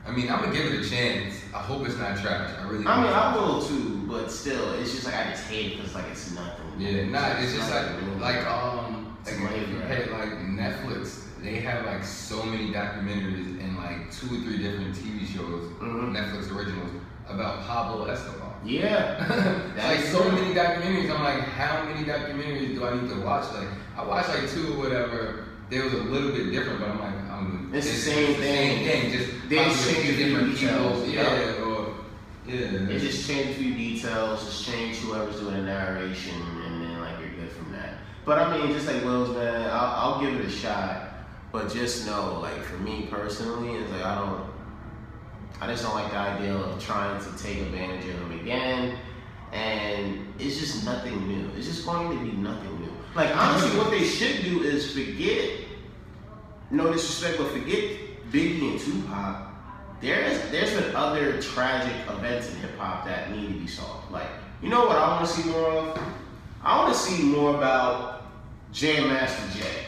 [0.08, 1.36] I mean, I'm gonna give it a chance.
[1.54, 2.52] I hope it's not trash.
[2.60, 2.86] I really.
[2.86, 5.96] I mean, I will too, but still, it's just like I just hate it because
[5.96, 6.80] like it's nothing.
[6.80, 7.86] Yeah, nah, it's just like
[8.20, 13.60] like um It's like if you pay like Netflix, they have like so many documentaries
[13.62, 16.14] and like two or three different TV shows, Mhm.
[16.16, 16.92] Netflix originals
[17.28, 18.54] about Pablo Escobar.
[18.64, 20.32] yeah, like so true.
[20.32, 21.12] many documentaries.
[21.14, 23.46] I'm like, how many documentaries do I need to watch?
[23.54, 25.46] Like I watched like two or whatever.
[25.70, 27.14] They was a little bit different, but I'm like,
[27.70, 28.86] I'm It's the same thing.
[28.86, 31.22] Same thing, just They just change a few different details, yeah.
[31.22, 31.96] Yeah, or
[32.48, 32.90] yeah.
[32.90, 36.34] it just changed a few details, just change whoever's doing the narration,
[36.66, 38.00] and then like you're good from that.
[38.26, 41.10] But I mean, just like Will's man, I'll, I'll give it a shot.
[41.52, 44.50] But just know, like for me personally, it's like I don't,
[45.62, 48.98] I just don't like the idea of trying to take advantage of them again.
[49.52, 51.50] And it's just nothing new.
[51.58, 52.94] It's just going to be nothing new.
[53.16, 55.59] Like honestly, what they should do is forget.
[56.72, 57.84] No disrespect, but forget
[58.32, 59.48] Biggie and Tupac.
[60.02, 64.12] There's there's been other tragic events in hip hop that need to be solved.
[64.12, 64.28] Like
[64.62, 66.00] You know what I want to see more of?
[66.64, 68.24] I want to see more about
[68.72, 69.86] Jam Master Jay.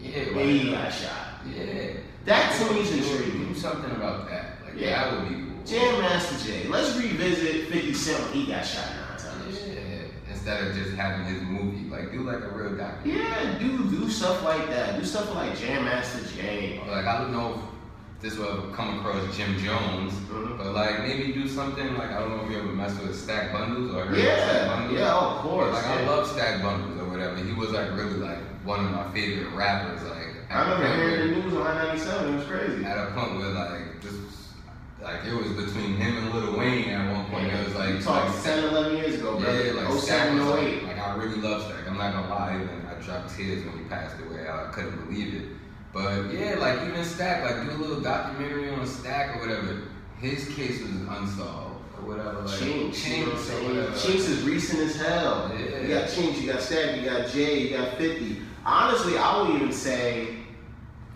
[0.00, 1.10] Yeah, When he got shot.
[1.54, 1.90] yeah.
[2.24, 3.48] That to me is Do- intriguing.
[3.52, 4.58] Do something about that.
[4.64, 5.10] Like Yeah.
[5.10, 5.64] that would be cool.
[5.66, 6.68] Jam Master Jay.
[6.68, 8.96] Let's revisit 50 Cent when he got shot nine times.
[8.96, 9.01] Yeah.
[10.42, 13.12] Instead of just having his movie, like do like a real documentary.
[13.22, 14.98] Yeah, do do stuff like that.
[14.98, 16.80] Do stuff like Jam Master Jay.
[16.84, 20.58] Like I don't know if this will come across Jim Jones, Mhm.
[20.58, 23.52] but like maybe do something like I don't know if you ever messed with Stack
[23.52, 24.98] Bundles or heard of Stack Yeah, Bundles.
[24.98, 25.74] yeah, of course.
[25.74, 27.36] Like I love Stack Bundles or whatever.
[27.36, 30.02] He was like really like one of my favorite rappers.
[30.02, 32.32] Like I remember hearing the news on I-97.
[32.32, 32.84] It was crazy.
[32.84, 34.14] at a point where like this
[35.02, 37.52] like it was between him and Lil Wayne at one point.
[37.52, 39.52] It was like you like 10, 11 years ago, bro.
[39.52, 40.74] yeah, like Stack 07, was 08.
[40.74, 41.88] like, like I really love Stack.
[41.88, 44.48] I'm not gonna lie, even I dropped tears when he passed away.
[44.48, 45.48] I couldn't believe it.
[45.92, 49.82] But yeah, like even Stack, like do a little documentary on Stack or whatever.
[50.20, 52.42] His case was unsolved or whatever.
[52.42, 53.68] Like Chinx, you know what I'm Chinx or saying?
[53.68, 53.92] whatever.
[53.96, 55.52] Chinx is recent as hell.
[55.52, 55.80] Yeah.
[55.80, 58.40] You got Chinx, you got Stack, you got Jay, you got 50.
[58.64, 60.36] Honestly, I would even say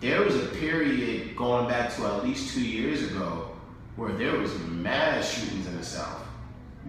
[0.01, 3.46] there was a period going back to at least two years ago
[3.97, 6.23] where there was mass shootings in the South.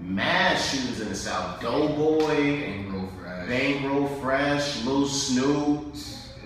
[0.00, 1.60] Mass shootings in the South.
[1.60, 3.48] Doughboy, real fresh.
[3.48, 5.96] Bankroll Fresh, Lil Snupe.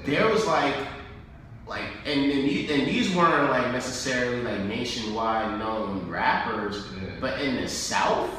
[0.07, 0.75] There was like,
[1.67, 7.11] like, and and, these, and these weren't like necessarily like nationwide known rappers, Yeah.
[7.21, 8.31] but in the South,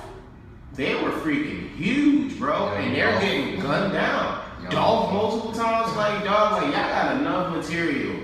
[0.74, 4.40] they were freaking huge, bro, Yeah, and they're getting gunned down.
[4.70, 8.16] Dolph multiple times, like dog, like y'all got enough material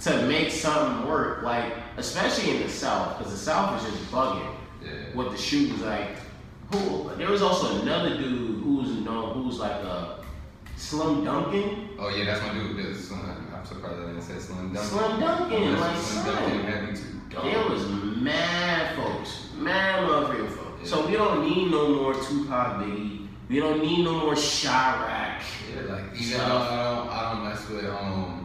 [0.00, 4.46] to make something work, like especially in the South, because the South is just bugging
[4.84, 4.90] Yeah.
[5.14, 5.80] with the shootings.
[5.82, 6.16] Like,
[6.72, 7.10] who?
[7.16, 10.18] There was also another dude who's known, who's like a
[10.76, 11.90] Slim Dunkin.
[11.98, 12.76] Oh yeah, that's my dude.
[12.76, 13.20] This Slim,
[13.54, 14.82] I'm surprised I didn't say Slim Dunkin.
[14.90, 16.34] Slim Dunkin, Unless like Slim son.
[16.42, 17.08] Dunkin had me too.
[17.42, 20.90] There was mad folks, mad motherfucking folks.
[20.90, 23.28] So we don't need no more Tupac Biggie.
[23.48, 25.40] We don't need no more Chiraq.
[25.74, 28.41] Yeah, like even though I don't, I don't mess with um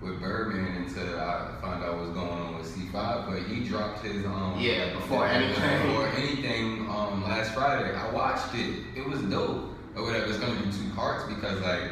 [0.00, 4.24] with Birdman until I found out what's going on with C5, but he dropped his
[4.24, 5.86] um Yeah, before anything.
[5.88, 7.94] before anything um last Friday.
[7.94, 8.84] I watched it.
[8.96, 10.26] It was dope or whatever.
[10.26, 11.82] It's gonna be two parts because like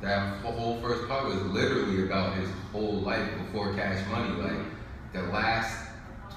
[0.00, 4.30] that whole first part was literally about his whole life before Cash Money.
[4.40, 4.64] Like
[5.12, 5.84] the last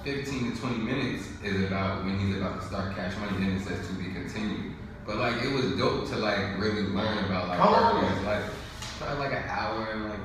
[0.04, 3.38] 15 to 20 minutes is about when he's about to start Cash Money.
[3.46, 4.74] Then it says to be continued.
[5.06, 8.44] But like it was dope to like really learn about like How long it?
[9.00, 10.20] Probably like an hour and like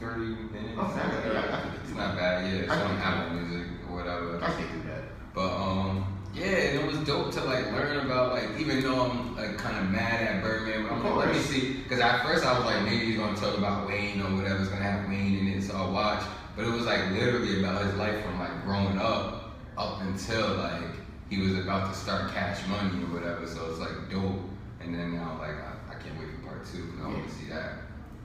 [0.00, 0.20] 30
[0.52, 0.78] minutes.
[0.78, 2.60] Okay, yeah, It's not bad, yeah.
[2.60, 4.42] It's on Apple Music or whatever.
[4.42, 5.02] I can't do that.
[5.34, 9.36] But um, yeah, and it was dope to like learn about like even though I'm
[9.36, 12.44] like kind of mad at Birdman, but I'm like, let me see, because at first
[12.44, 15.46] I was like maybe he's gonna talk about Wayne or whatever's gonna have Wayne in
[15.48, 16.24] it, so I'll watch.
[16.56, 20.82] But it was like literally about his life from like growing up up until like
[21.28, 23.46] he was about to start Cash Money or whatever.
[23.46, 24.40] So it's like dope.
[24.80, 26.88] And then now like I, I can't wait for part two.
[26.88, 27.74] 'cause I want to see that.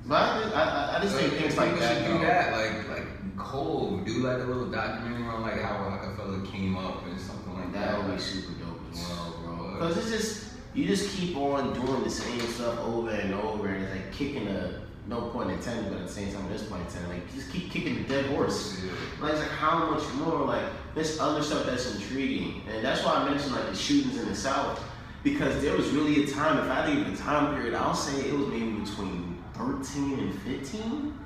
[0.07, 1.97] But I, just- I, I- just think things like that.
[1.97, 3.97] should do that, like like cool.
[4.05, 7.91] Do like a little documentary on like how Roc-A-Fella came up and something like that.
[7.91, 9.71] That would be super dope as well, bro.
[9.73, 13.83] Because it's just you just keep on doing the same stuff over and over, and
[13.83, 17.09] it's like kicking a no point intended, but at the same time, there's point intended.
[17.09, 18.81] Like just keep kicking the dead horse.
[18.83, 18.91] yeah.
[19.21, 20.45] Like, it's like how much more?
[20.45, 24.27] Like there's other stuff that's intriguing, and that's why I mentioned like the shootings in
[24.29, 24.81] the South,
[25.23, 26.57] because there was really a time.
[26.59, 30.41] If I think of a time period, I'll say it was maybe between 13 and
[30.41, 31.17] 15,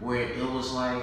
[0.00, 1.02] where it was like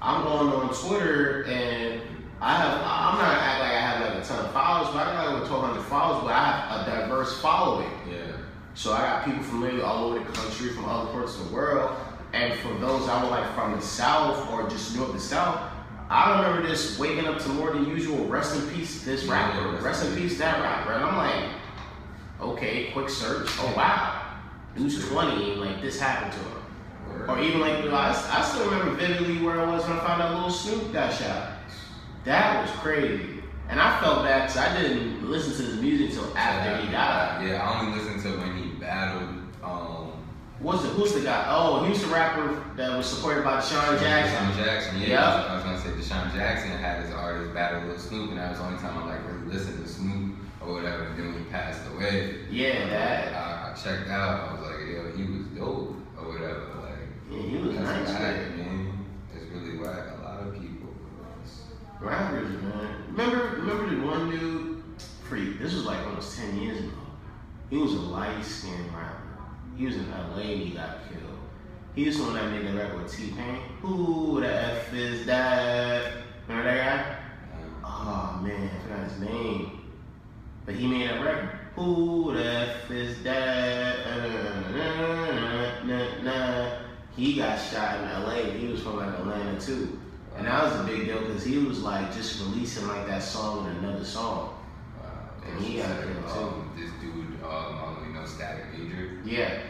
[0.00, 2.00] I'm going on Twitter and
[2.40, 5.12] I have I'm not act like I have like a ton of followers, but I
[5.12, 7.90] got like 1,200 followers, but I have a diverse following.
[8.10, 8.32] Yeah.
[8.74, 11.54] So I got people from literally all over the country, from other parts of the
[11.54, 11.96] world.
[12.32, 15.60] And for those that were like from the South or just knew of the South,
[16.08, 20.04] I remember this waking up to more than usual, rest in peace this rapper, rest
[20.04, 20.92] in peace that rapper.
[20.94, 21.50] And I'm like,
[22.40, 23.48] okay, quick search.
[23.60, 24.21] Oh wow.
[24.76, 27.28] Dude's 20 and like this happened to him.
[27.28, 30.34] Or even like, I, I still remember vividly where I was when I found out
[30.34, 31.50] little Snupe got shot.
[32.24, 33.42] That was crazy.
[33.68, 37.46] And I felt bad because I didn't listen to his music until after he died.
[37.46, 39.28] Yeah, I only listened to when he battled.
[39.62, 40.08] Um,
[40.60, 41.46] What's the, who's the guy?
[41.48, 44.46] Oh, he was the rapper that was supported by DeSean Jackson.
[44.46, 45.00] DeSean Jackson.
[45.00, 45.06] Yeah.
[45.08, 45.46] Yeah.
[45.48, 48.58] I was gonna say DeSean Jackson had his artist battle with Snupe, and that was
[48.60, 51.04] the only time I like really listened to Snupe or whatever.
[51.04, 53.34] And then when he passed away, Yeah, that.
[53.34, 54.48] I, I checked out.
[54.48, 56.66] I was like, yo, he was dope or whatever.
[56.80, 56.98] Like.
[57.30, 58.18] Yeah, he was That's nice.
[58.20, 58.58] man.
[58.58, 59.06] man.
[59.34, 60.18] It's really whack.
[60.18, 60.94] A lot of people.
[62.00, 63.04] Rappers, man.
[63.08, 64.82] Remember, remember the one dude?
[65.24, 65.58] Freak.
[65.58, 66.92] This was like almost ten years ago.
[67.70, 69.18] He was a light skinned rapper.
[69.76, 71.22] He was in LA and he got killed.
[71.94, 73.60] He was the one that made the record with T Pain.
[73.80, 76.12] Who the f is that?
[76.46, 77.16] Remember that guy?
[77.84, 79.80] Oh man, I forgot his name.
[80.66, 81.58] But he made a record.
[81.76, 84.04] Who the F is that?
[84.76, 86.70] Nah, nah, nah.
[87.16, 88.52] He got shot in LA.
[88.58, 89.98] He was from like Atlanta too.
[90.36, 93.66] And that was a big deal because he was like just releasing like that song
[93.68, 94.58] and another song.
[95.02, 96.40] Uh, And he got killed, too.
[96.40, 99.60] um, This dude, um, even know, Static Major, Yeah.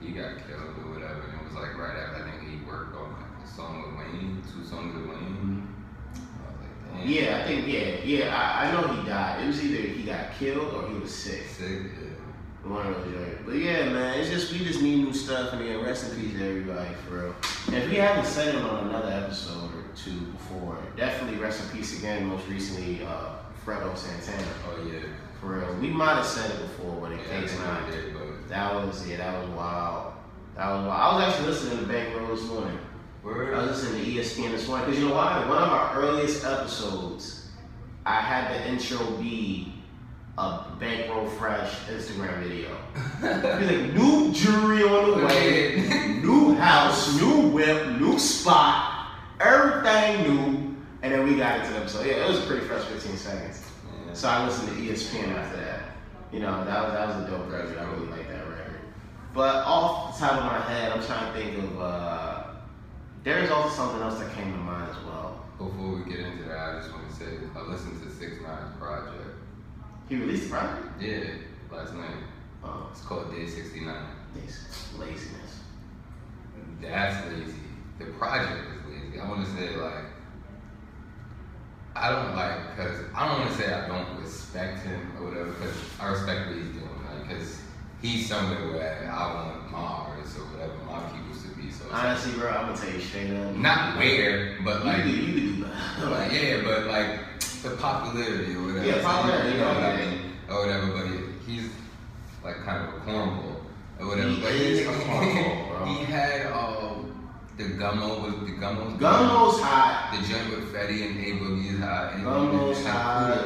[0.00, 1.22] he got killed or whatever.
[1.30, 3.98] And it was like right after I think he worked on like a song with
[3.98, 5.67] Wayne, two songs with Wayne.
[5.67, 5.67] I
[7.04, 8.34] Yeah, I think yeah, yeah.
[8.36, 9.42] I, I know he died.
[9.42, 11.42] It was either he got killed or he was sick.
[11.46, 11.68] Sick,
[12.00, 12.68] yeah.
[12.70, 13.28] One of those.
[13.46, 16.36] But yeah, man, it's just we just need new stuff and again, rest in peace
[16.38, 17.34] to everybody for real.
[17.68, 21.78] And if we haven't said it on another episode or two before, definitely rest in
[21.78, 22.26] peace again.
[22.26, 24.44] Most recently, uh, Fredo Santana.
[24.68, 25.00] Oh, yeah.
[25.40, 27.92] For real, we might have said it before, but in Yeah, I case not, we
[27.92, 28.48] did, but.
[28.48, 30.12] that was yeah, that was wild.
[30.56, 31.00] That was wild.
[31.00, 32.78] I was actually listening to Bankroll this morning.
[33.22, 33.54] Word.
[33.54, 35.38] I was listening to ESPN this morning because you know why?
[35.48, 37.48] One of our earliest episodes,
[38.06, 39.72] I had the intro be
[40.38, 42.76] a Bankroll Fresh Instagram video.
[43.20, 49.08] Like, new jewelry on the way, new house, new whip, new spot,
[49.40, 50.76] everything new.
[51.02, 52.06] And then we got into the episode.
[52.06, 53.64] Yeah, it was a pretty fresh 15 seconds.
[54.06, 54.12] Yeah.
[54.14, 55.80] So I listened to ESPN after that.
[56.32, 57.78] You know, that was that was a dope record.
[57.78, 58.80] I really like that record.
[59.34, 61.80] But off the top of my head, I'm trying to think of.
[61.80, 62.37] uh
[63.28, 65.44] There's also something else that came to mind as well.
[65.58, 68.74] Before we get into that, I just want to say I listened to Six Nine's
[68.80, 69.36] project.
[70.08, 70.86] He released the project.
[70.98, 71.24] Yeah,
[71.70, 72.24] last night.
[72.64, 73.94] Oh, It's called Day 69.
[74.34, 75.60] this laziness.
[76.80, 77.52] That's lazy.
[77.98, 79.20] The project is lazy.
[79.20, 80.04] I want to say like
[81.94, 85.50] I don't like because I don't want to say I don't respect him or whatever
[85.50, 87.60] because I respect what he's doing Like, because
[88.00, 91.47] he's somewhere where I want my artists or whatever my people to
[91.90, 91.94] be.
[91.94, 93.54] So it's like, Honestly, bro, I'm gonna tell you straight up.
[93.56, 96.10] not where, but like you you that.
[96.10, 98.86] like yeah, but like the popularity or whatever.
[98.86, 100.32] Yeah, popularity, You know what I mean?
[100.48, 100.86] Or whatever.
[100.92, 101.06] But
[101.46, 101.70] he's
[102.44, 103.56] like kind of a cornball
[104.00, 104.28] or whatever.
[104.30, 105.84] He but is a cornball, bro.
[105.94, 108.96] he had um, the gummo was the gummo.
[108.98, 110.14] Gummo's hot.
[110.14, 112.14] The joint with Fetty and A Boogie is hot.
[112.14, 113.44] And Gummo's hot.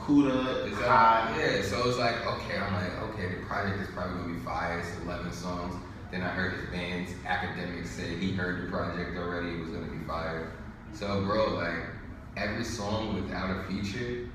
[0.00, 1.34] Kuda Takuda is hot.
[1.38, 4.80] Yeah, so it's like okay, I'm like okay, the project is probably gonna be fire.
[4.80, 5.74] It's 11 songs.
[6.12, 9.48] Then I heard his band's Akademiks say he heard the project already.
[9.54, 10.52] It was gonna be fire.
[10.92, 11.86] So bro, like
[12.36, 14.28] every song without a feature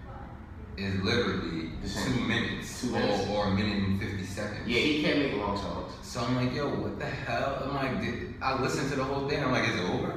[0.75, 3.29] is literally two minutes, Two or, minutes.
[3.29, 4.67] or a minute and 50 seconds.
[4.67, 5.93] Yeah, he can't make long songs.
[6.03, 7.61] So I'm like, yo, what the hell?
[7.63, 9.43] I'm like, did, I listened to the whole thing.
[9.43, 10.13] I'm like, is it over?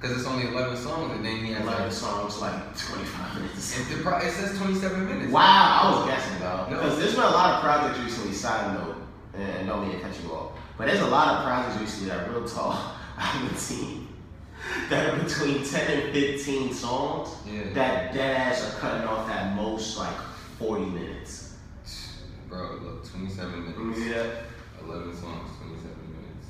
[0.00, 3.78] Because it's only 11 songs, and then he has Eleven like, songs, like 25 minutes.
[3.90, 5.32] it, pro- it says 27 minutes.
[5.32, 6.66] Wow, I was guessing though.
[6.70, 6.76] No.
[6.82, 8.96] Because there's been a lot of projects recently, side note,
[9.34, 12.26] and don't mean to cut you off, but there's a lot of projects recently that
[12.28, 12.72] are real tall
[13.16, 14.08] I haven't seen
[14.90, 17.62] that are between 10 and 15 songs Yeah.
[17.74, 20.14] that dead ass are cutting off at most like
[20.58, 21.54] 40 minutes.
[22.48, 24.00] Bro, look, 27 minutes.
[24.00, 24.86] Yeah.
[24.86, 26.46] 11 songs, 27 minutes.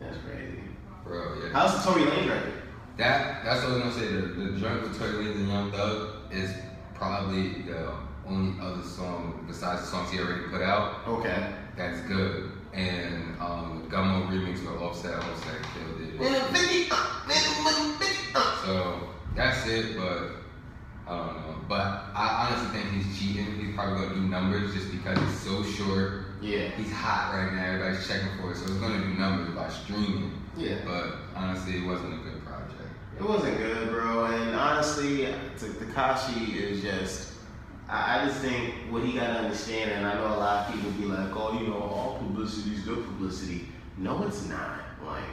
[0.00, 0.60] That's crazy.
[1.04, 1.52] Bro, yeah.
[1.52, 2.52] How's the Tory Lanez record?
[2.96, 4.06] That that's what I was gonna say.
[4.12, 4.20] The,
[4.52, 6.52] the joint with Tory Lanez and Young Thug is
[6.94, 7.92] probably the
[8.26, 11.52] only other song besides the songs he already put out Okay.
[11.76, 12.50] that's good.
[12.72, 16.90] And um, Gummo remix with Offset, Offset killed it.
[18.64, 19.00] So
[19.34, 20.30] that's it, but
[21.08, 21.56] I don't know.
[21.68, 23.58] But I honestly think he's cheating.
[23.64, 26.26] He's probably gonna do numbers just because it's so short.
[26.40, 26.68] Yeah.
[26.70, 27.64] He's hot right now.
[27.64, 30.32] Everybody's checking for it, so he's gonna do numbers by streaming.
[30.56, 30.78] Yeah.
[30.84, 32.88] But honestly, it wasn't a good project.
[33.18, 34.26] It wasn't good, bro.
[34.26, 37.29] And honestly, Tekashi is just.
[37.90, 40.90] I, I just think what he gotta understand, and I know a lot of people
[40.92, 43.66] be like, "Oh, you know, all publicity is good publicity."
[43.98, 44.80] No, it's not.
[45.04, 45.24] Like,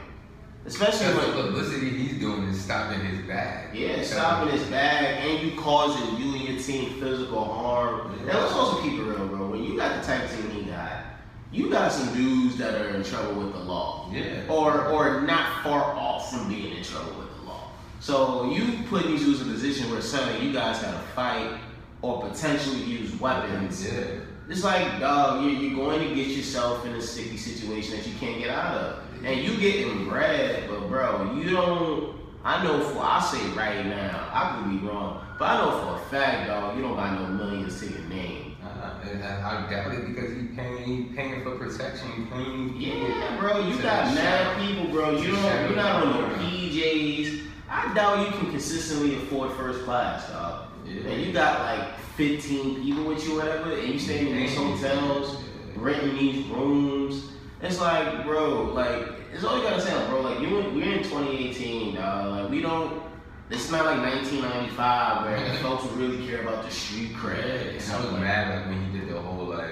[0.66, 3.74] especially when publicity he's doing is stopping his bag.
[3.76, 8.14] yeah, stopping his bag and you causing you and your team physical harm.
[8.26, 8.32] Yeah.
[8.32, 9.48] Now let's also keep it real, bro.
[9.50, 11.04] When you got the type of team he got,
[11.52, 14.42] you got some dudes that are in trouble with the law Yeah.
[14.48, 17.70] or or not far off from being in trouble with the law.
[18.00, 21.58] So you put these dudes in a position where suddenly you guys gotta fight
[22.02, 23.86] or potentially use weapons.
[23.86, 24.20] Yeah.
[24.48, 28.14] It's like, dog, you're, you're going to get yourself in a sticky situation that you
[28.18, 29.04] can't get out of.
[29.24, 32.16] And you getting bread, but bro, you don't.
[32.44, 36.00] I know for, I say right now, I could be wrong, but I know for
[36.00, 38.56] a fact, dog, you don't got no millions to your name.
[38.62, 42.08] Uh, and I, I doubt it because he's paying, paying for protection.
[42.12, 42.74] He paying.
[42.76, 45.18] Yeah, bro, you got mad people, bro.
[45.18, 47.42] You don't, you're not on the PJs.
[47.68, 50.67] I doubt you can consistently afford first class, dog.
[50.88, 51.10] Yeah.
[51.10, 55.42] And you got like 15 people with you, whatever, and you staying in these hotels,
[55.76, 57.30] renting these rooms.
[57.60, 60.20] It's like, bro, like, it's all you gotta say, bro.
[60.22, 62.30] Like, you, we're in 2018, dog.
[62.30, 63.02] Like, we don't.
[63.50, 67.70] It's not like 1995 where folks really care about the street cred.
[67.72, 69.70] And I was mad like when he did the whole like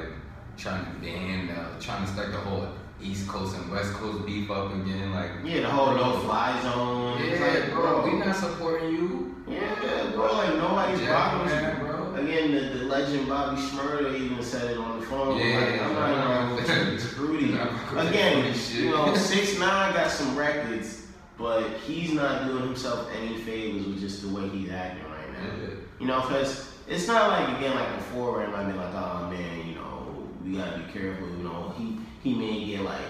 [0.57, 2.69] trying to ban, uh, trying to start the whole
[3.03, 5.13] East Coast and West Coast beef up again.
[5.13, 7.21] Like, Yeah, the whole no fly zone.
[7.21, 9.36] It's yeah, like, bro, we not supporting you.
[9.49, 12.15] Yeah, bro, like nobody's Jack, man, bro.
[12.15, 15.39] Again, the, the legend Bobby Shmurda even said it on the phone.
[15.39, 17.47] Yeah, like, I'm not even with you, Rudy.
[17.53, 21.07] Not rocking with Again, you know, six nine got some records,
[21.39, 25.63] but he's not doing himself any favors with just the way he's acting right now.
[25.63, 25.75] Yeah.
[26.01, 29.29] You know, because it's not like again like before where it might be like, oh
[29.31, 31.29] man, you know, we gotta be careful.
[31.29, 33.01] You know, he he may get like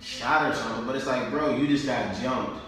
[0.00, 2.60] shot or something, but it's like, bro, you just got jumped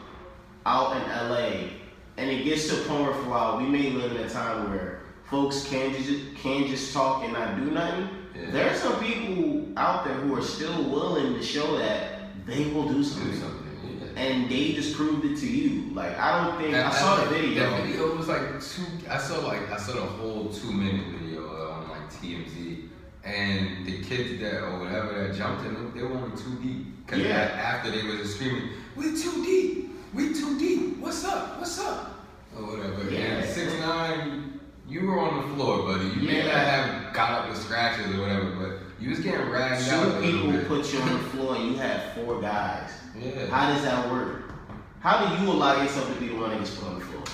[0.66, 1.70] out in LA,
[2.16, 5.00] and it gets to a point where while we may live in a time where
[5.24, 8.08] folks can just can just talk and not do nothing.
[8.34, 8.50] Yeah.
[8.50, 12.88] There are some people out there who are still willing to show that they will
[12.88, 13.40] do Do something.
[13.40, 14.00] something.
[14.00, 14.20] Yeah.
[14.22, 15.92] And they just proved it to you.
[15.94, 17.70] Like I don't think And I saw the video.
[17.70, 18.84] That video was like two.
[19.08, 22.88] I saw like I saw the whole two minute video uh, on like TMZ,
[23.24, 27.06] and the kids that or whatever that jumped in, they were only two deep.
[27.06, 27.58] Cause Yeah.
[27.62, 30.98] after they was just screaming, we're too deep, we too deep.
[30.98, 31.58] What's up?
[31.58, 32.16] What's up?"
[32.56, 33.11] Or whatever.
[33.11, 33.20] Yeah.
[33.20, 36.06] And six nine, you were on the floor, buddy.
[36.20, 39.88] You may not have got up with scratches or whatever, but you was getting ragged
[39.88, 40.68] out a Two people bit.
[40.68, 42.90] put you on the floor and you had four guys.
[43.18, 43.46] yeah.
[43.46, 44.52] How does that work?
[45.00, 47.24] How do you allow yourself to be the one that gets put on the floor?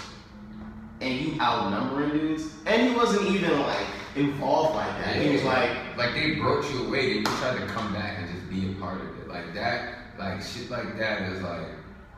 [1.01, 2.45] And you outnumbering dudes?
[2.67, 5.17] And he wasn't even like involved like that.
[5.17, 8.31] He was like, like they brought you away, and you tried to come back and
[8.35, 9.29] just be a part of it.
[9.29, 11.67] Like that, like shit like that is like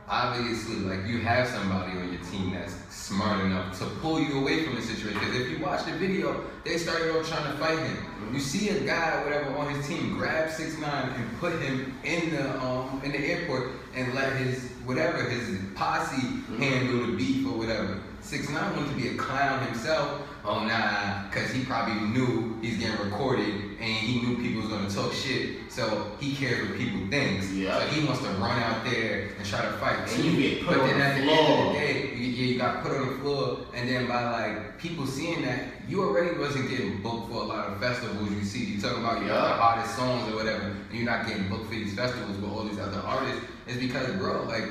[0.09, 4.65] obviously like you have somebody on your team that's smart enough to pull you away
[4.65, 5.19] from the situation.
[5.19, 8.33] Because if you watch the video, they started off trying to fight him.
[8.33, 11.97] You see a guy, or whatever, on his team grab six nine and put him
[12.03, 17.45] in the um in the airport and let his whatever his posse handle the beef
[17.45, 17.99] or whatever.
[18.21, 20.21] Six nine wanted to be a clown himself.
[20.45, 24.89] Oh nah, cause he probably knew he's getting recorded and he knew people was gonna
[24.89, 25.69] talk shit.
[25.69, 27.43] So he cares what people think.
[27.53, 27.77] Yeah.
[27.79, 30.09] So he wants to run out there and try to fight.
[30.11, 31.73] And you get put but on then the at the end of floor.
[31.73, 35.41] the day, you, you got put on the floor, and then by like people seeing
[35.43, 38.31] that, you already wasn't getting booked for a lot of festivals.
[38.31, 39.35] You see, you talk about your Yeah.
[39.59, 42.79] other songs or whatever, and you're not getting booked for these festivals with all these
[42.79, 43.41] other artists.
[43.67, 44.63] It's because, bro, like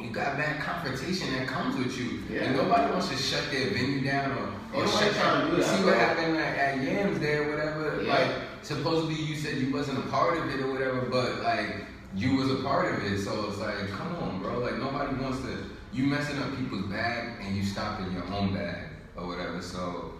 [0.00, 2.44] you got bad confrontation that comes with you, Yeah.
[2.44, 5.62] and nobody wants to shut their venue down or, or shut trying to do You
[5.62, 8.02] see what happened at, at Yams there, or whatever.
[8.02, 8.12] Yeah.
[8.14, 8.30] Like
[8.62, 11.86] supposedly you said you wasn't a part of it or whatever, but like
[12.16, 13.20] you was a part of it.
[13.22, 14.58] So it's like, come on, bro.
[14.58, 15.70] Like nobody wants to.
[15.92, 19.62] You messing up people's bag and you stopping your own bag or whatever.
[19.62, 20.14] So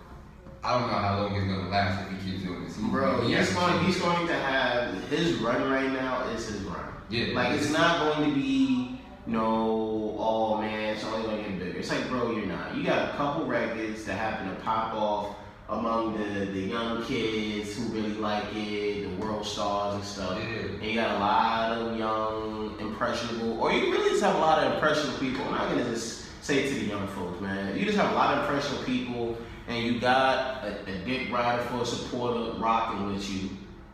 [0.62, 2.77] I don't know how long it's gonna last if he keeps doing this.
[2.77, 6.79] He- bro, he's going, he's going to have his run right now is his run.
[7.11, 7.35] Yeah.
[7.35, 8.93] Like it's not going to be
[9.27, 11.79] no, oh man, it's only gonna get bigger.
[11.79, 12.77] It's like, bro, you're not.
[12.77, 15.37] You got a couple records that happen to pop off
[15.70, 20.39] among the, the young kids who really like it, the world stars and stuff.
[20.39, 20.45] Yeah.
[20.45, 24.62] And you got a lot of young, impressionable, or you really just have a lot
[24.62, 25.43] of impressionable people.
[25.47, 27.79] I'm not gonna just say it to the young folks, man.
[27.79, 31.62] You just have a lot of impressionable people, and you got a, a dick rider
[31.62, 33.49] for a supporter rocking with you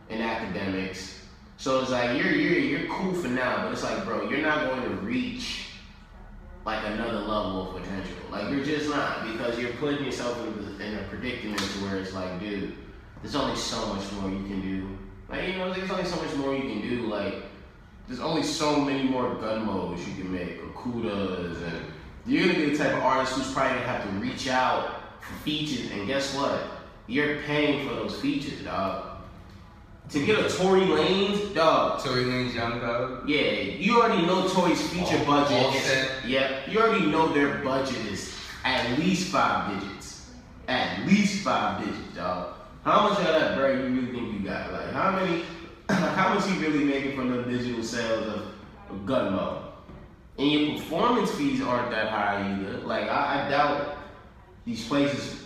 [0.09, 1.20] in Akademiks.
[1.61, 4.67] So it's like you're you're you're cool for now, but it's like, bro, you're not
[4.67, 5.67] going to reach
[6.65, 8.17] like another level of potential.
[8.31, 12.39] Like you're just not because you're putting yourself in, in a predicament where it's like,
[12.39, 12.73] dude,
[13.21, 14.97] there's only so much more you can do.
[15.29, 17.01] Like you know, there's only so much more you can do.
[17.05, 17.43] Like
[18.07, 21.85] there's only so many more Gummos you can make, or kudas, and
[22.25, 25.35] you're gonna be the type of artist who's probably gonna have to reach out for
[25.43, 25.91] features.
[25.91, 26.59] And guess what?
[27.05, 29.10] You're paying for those features, dog.
[30.11, 32.03] To get a Tory Lanez, dog.
[32.03, 33.29] Tory Lanez Young Thug.
[33.29, 35.63] Yeah, you already know Tory's future All- budget.
[35.63, 36.25] all set.
[36.27, 38.35] Yep, you already know their budget is
[38.65, 40.29] at least five digits.
[40.67, 42.55] At least five digits, dog.
[42.83, 44.73] How much of that bread you really think you got?
[44.73, 45.43] Like, how many?
[45.89, 48.41] How much you really making from the digital sales of,
[48.89, 49.63] of Gummo?
[50.37, 52.77] And your performance fees aren't that high either.
[52.79, 53.97] Like, I, I doubt
[54.65, 55.43] these places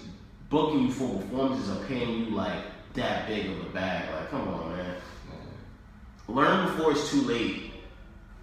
[0.50, 2.64] booking you for performances are paying you like
[2.96, 4.14] that big of a bag.
[4.14, 4.96] Like, come on, man
[6.28, 7.72] learn before it's too late.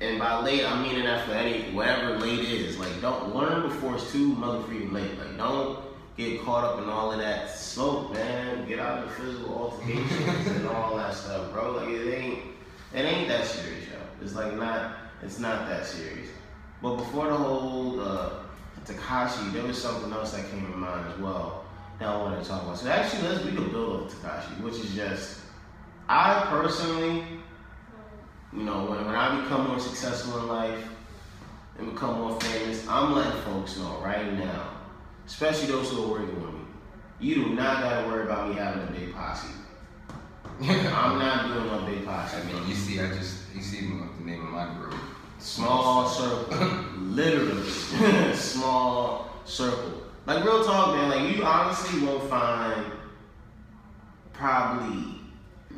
[0.01, 2.79] And by late, I'm meaning that for any whatever late is.
[2.79, 5.19] Like, don't learn before it's too motherfucking late.
[5.19, 5.79] Like, don't
[6.17, 8.67] get caught up in all of that smoke, man.
[8.67, 11.73] Get out of the physical altercations and all that stuff, bro.
[11.73, 12.39] Like, it ain't,
[12.93, 13.99] it ain't that serious, yo.
[14.21, 16.29] It's like not, it's not that serious.
[16.81, 18.31] But before the whole uh,
[18.85, 21.62] Tekashi, there was something else that came to mind as well
[22.03, 22.79] that I wanted to talk about.
[22.79, 25.41] So actually, let's we could build up Tekashi, which is just,
[26.09, 27.25] I personally
[28.55, 30.85] you know, when, when I become more successful in life
[31.79, 34.69] and become more famous, I'm letting folks know right now,
[35.27, 36.61] especially those who are working with me,
[37.19, 39.49] you do not gotta worry about me having a big posse.
[40.61, 42.37] I'm not doing no big posse.
[42.37, 44.95] I mean, you see, I just you see the name of my group.
[45.39, 46.57] Small circle,
[46.99, 47.69] literally
[48.35, 50.02] small circle.
[50.25, 51.11] Like real talk, man.
[51.11, 52.93] Like you honestly won't find
[54.33, 55.21] probably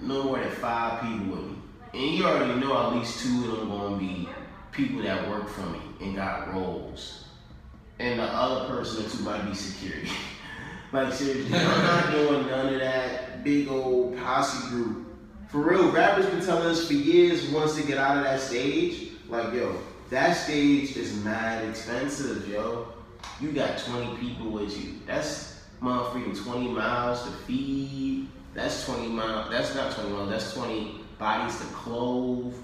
[0.03, 1.57] no more than five people with me,
[1.95, 4.29] and you already know at least two of them gonna be
[4.71, 7.25] people that work for me and got roles,
[7.99, 10.11] and the other person or two might be security.
[10.93, 15.07] like seriously, I'm not doing none of that big old posse group.
[15.49, 19.13] For real, rappers been telling us for years once they get out of that stage,
[19.27, 19.75] like yo,
[20.11, 22.94] that stage is mad expensive, yo.
[23.41, 25.01] You got 20 people with you.
[25.07, 28.29] That's motherfucking 20 miles to feed.
[28.55, 29.51] That's 20 miles.
[29.51, 30.31] That's not 20 miles.
[30.31, 32.55] That's 20 bodies to clothe.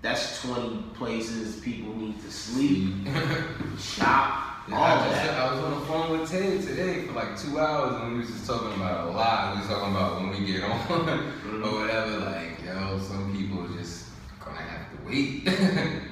[0.00, 2.92] That's 20 places people need to sleep,
[3.78, 5.38] shop, Yeah, all I, just, that.
[5.38, 8.28] I was on the phone with Ted today for like two hours and we was
[8.28, 9.54] just talking about a lot.
[9.54, 11.64] We was talking about when we get on Mm-hmm.
[11.64, 12.18] or whatever.
[12.18, 14.06] Like, yo, some people just
[14.44, 15.46] gonna have to wait.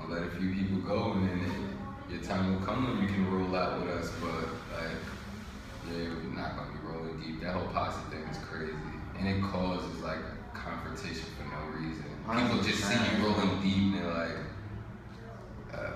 [0.00, 1.25] I'll let a few people go and
[2.26, 4.10] time will come when you can roll out with us.
[4.20, 4.96] But like,
[5.90, 7.40] yeah, we're not gonna be rolling deep.
[7.42, 8.74] That whole posse thing is crazy,
[9.18, 10.18] and it causes like
[10.54, 12.04] confrontation for no reason.
[12.32, 14.36] People just see you rolling deep and they're like,
[15.72, 15.90] uh,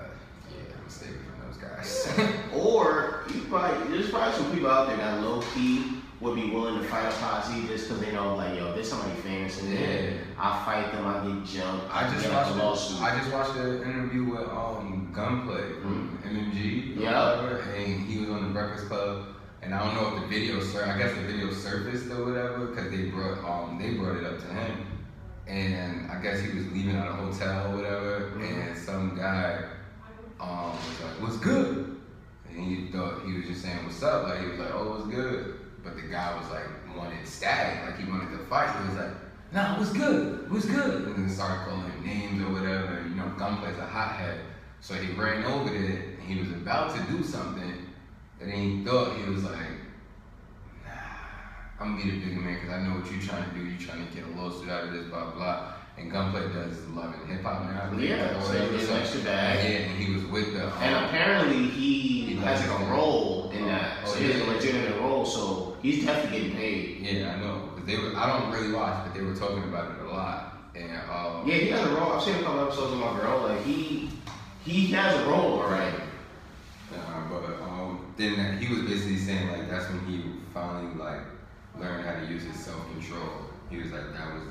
[0.49, 2.07] yeah, I'm staying from those guys.
[2.53, 6.77] Or you probably there's probably some people out there that low key would be willing
[6.79, 10.11] to fight a posse just because they know like yo, there's somebody famous in there.
[10.11, 10.17] Yeah.
[10.37, 13.01] I fight them, I get jumped, I just watched a lawsuit.
[13.01, 16.55] I just watched an interview with um Gunplay from MMG.
[16.95, 17.01] Mm-hmm.
[17.01, 17.41] Yeah.
[17.41, 19.27] whatever, And he was on the Breakfast Club.
[19.61, 22.65] And I don't know if the video sur I guess the video surfaced or whatever,
[22.67, 24.87] because they brought um they brought it up to him.
[25.47, 28.69] And I guess he was leaving out a hotel or whatever, Mhm.
[28.69, 29.63] and some guy
[30.39, 31.97] um was like, What's good?
[32.49, 35.07] And he thought he was just saying what's up, like he was like, Oh, what's
[35.13, 35.59] good?
[35.83, 38.69] But the guy was like wanted static, like he wanted to fight.
[38.81, 39.13] He was like,
[39.53, 40.49] Nah, what's good?
[40.51, 41.05] What's good?
[41.05, 43.03] And then started calling him names or whatever.
[43.07, 44.39] You know, Gunplay's a hothead.
[44.81, 47.87] So he ran over there and he was about to do something.
[48.39, 49.59] And then he thought he was like,
[50.83, 50.91] nah,
[51.79, 53.63] I'm gonna be the bigger man because I know what you're trying to do.
[53.63, 55.73] You're trying to get a lawsuit out of this, blah, blah.
[55.97, 57.91] And Gunplay does love and hip hop now.
[57.99, 59.57] Yeah, or so he So- extra bag.
[59.69, 60.65] Yeah, and he was with the.
[60.65, 63.97] Um, And apparently he, He has like a role in that.
[64.03, 64.45] Oh, so he has yeah.
[64.45, 67.01] a legitimate role, so he's definitely getting paid.
[67.01, 67.69] yeah, I know.
[67.75, 70.57] 'Cause they were, I don't really watch, but they were talking about it a lot.
[70.73, 72.13] And um, Yeah, he has a role.
[72.13, 73.41] I've seen a couple episodes of my girl.
[73.47, 74.09] Like he
[74.63, 75.97] he has a role already.
[76.93, 81.21] Uh, but um, then he was basically saying like that's when he finally like
[81.79, 83.49] learned how to use his self control.
[83.69, 84.43] He was like that was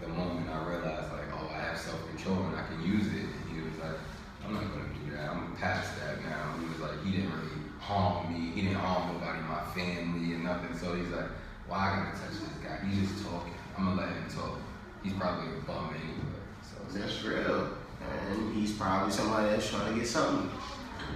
[0.00, 3.26] the moment I realized like oh I have self control and I can use it.
[3.26, 3.98] And he was like
[4.44, 5.30] I'm not gonna do that.
[5.30, 6.54] I'm past that now.
[6.60, 8.52] He was like he didn't really harm me.
[8.54, 10.76] He didn't harm nobody, in my family and nothing.
[10.78, 11.26] So he's like
[11.68, 12.78] well I gotta touch this guy.
[12.86, 13.54] He's just talking.
[13.76, 14.60] I'm gonna let him talk.
[15.02, 16.38] He's probably a bum anyway.
[16.62, 17.78] So That's real.
[18.00, 20.50] And he's probably somebody that's trying to get something.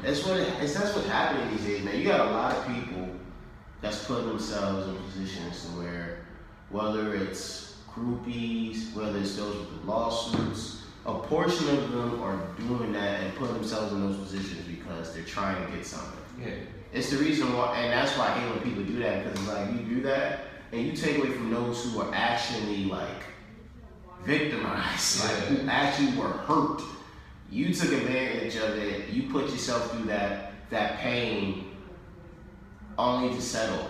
[0.03, 1.99] That's what it, that's what's happening these days, man.
[1.99, 3.09] You got a lot of people
[3.80, 6.18] that's putting themselves in positions where
[6.70, 12.93] whether it's groupies, whether it's those with the lawsuits, a portion of them are doing
[12.93, 16.18] that and putting themselves in those positions because they're trying to get something.
[16.41, 16.55] yeah.
[16.93, 19.49] It's the reason why, and that's why I hate when people do that because it's
[19.49, 20.41] like you do that
[20.72, 23.24] and you take away from those who are actually like
[24.25, 26.83] victimized, like who actually were hurt.
[27.51, 29.11] You took advantage of it.
[29.11, 31.70] You put yourself through that that pain
[32.99, 33.89] only to settle.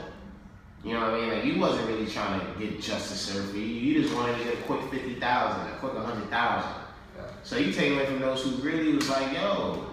[0.84, 1.30] You know what I mean?
[1.30, 3.64] Like you wasn't really trying to get justice served for you.
[3.64, 6.72] You just wanted to get a quick fifty thousand, a quick hundred thousand.
[7.16, 7.26] Yeah.
[7.44, 9.86] So you take away from those who really was like, yo,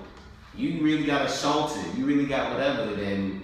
[0.55, 3.43] you really got assaulted, you really got whatever, then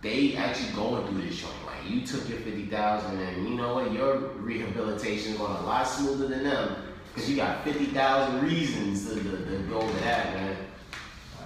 [0.00, 1.52] they actually going through this joint.
[1.88, 5.84] You took your fifty thousand, and you know what, your rehabilitation is going a lot
[5.84, 6.76] smoother than them
[7.14, 10.56] because you got fifty thousand reasons to, to, to go to that, man.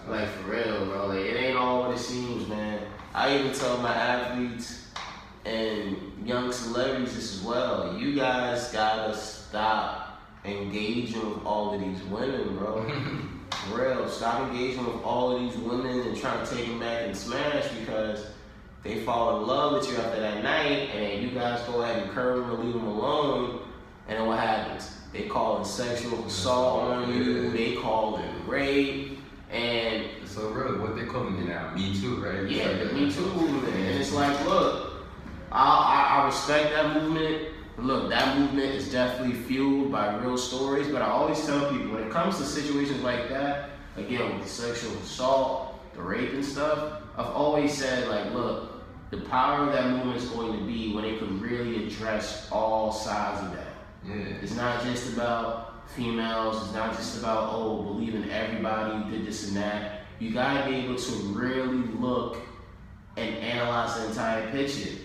[0.09, 1.07] Like for real, bro.
[1.09, 2.83] Like it ain't all what it seems, man.
[3.15, 4.89] I even tell my athletes
[5.45, 7.97] and young celebrities this as well.
[7.99, 12.89] You guys gotta stop engaging with all of these women, bro.
[13.69, 17.03] For real, stop engaging with all of these women and trying to take them back
[17.03, 18.27] and smash because
[18.83, 22.03] they fall in love with you after that night, and then you guys go ahead
[22.03, 23.63] and curb them and leave them alone,
[24.09, 24.97] and then what happens?
[25.13, 27.51] They call it sexual assault on you.
[27.51, 29.19] They call it rape,
[29.51, 31.75] and So really, what they calling it now?
[31.75, 32.37] Me too, right?
[32.37, 33.75] It's yeah, like the Me Too movement.
[33.75, 34.93] And it's like, look,
[35.51, 37.49] I, I, I respect that movement.
[37.77, 42.05] Look, that movement is definitely fueled by real stories, but I always tell people when
[42.05, 47.03] it comes to situations like that, again, with the sexual assault, the rape and stuff,
[47.17, 48.70] I've always said, like, look,
[49.11, 52.93] the power of that movement is going to be when it can really address all
[52.93, 53.75] sides of that.
[54.07, 54.37] Yeah.
[54.41, 56.63] It's not just about females.
[56.65, 60.03] It's not just about oh believing everybody did this and that.
[60.19, 62.39] You gotta be able to really look
[63.17, 64.97] and analyze the entire picture.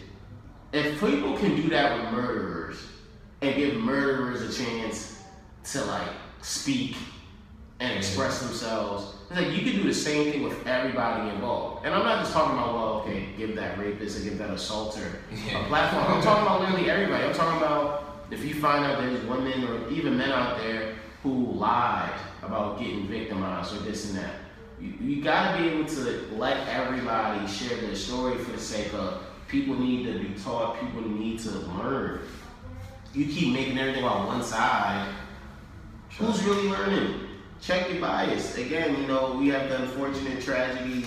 [0.71, 2.77] If people can do that with murderers
[3.41, 5.21] and give murderers a chance
[5.71, 6.09] to like
[6.41, 6.95] speak
[7.79, 11.85] and express themselves, it's like you can do the same thing with everybody involved.
[11.85, 15.19] And I'm not just talking about well, okay, give that rapist or give that assaulter
[15.31, 15.63] Yeah.
[15.65, 16.05] a platform.
[16.05, 17.23] I'm talking about literally everybody.
[17.25, 21.51] I'm talking about if you find out there's women or even men out there who
[21.53, 22.11] lied
[22.43, 24.35] about getting victimized or this and that.
[24.79, 29.23] You, you gotta be able to let everybody share their story for the sake of
[29.47, 32.19] people need to be taught, people need to learn.
[33.13, 35.13] You keep making everything on one side.
[36.17, 37.24] Who's really learning?
[37.65, 38.55] Check your bias.
[38.59, 41.03] Again, you know, we have the unfortunate tragedy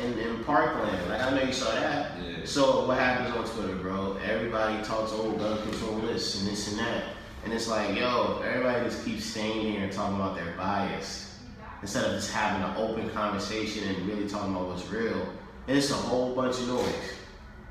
[0.00, 1.08] in, in Parkland.
[1.08, 2.12] Like I know you saw that.
[2.22, 2.36] Yeah.
[2.44, 4.16] So what happens on Twitter, bro?
[4.24, 7.02] Everybody talks oh gun control this and this and that.
[7.42, 11.40] And it's like, yo, everybody just keeps staying here and talking about their bias.
[11.80, 15.32] Instead of just having an open conversation and really talking about what's real.
[15.66, 17.12] And it's a whole bunch of noise.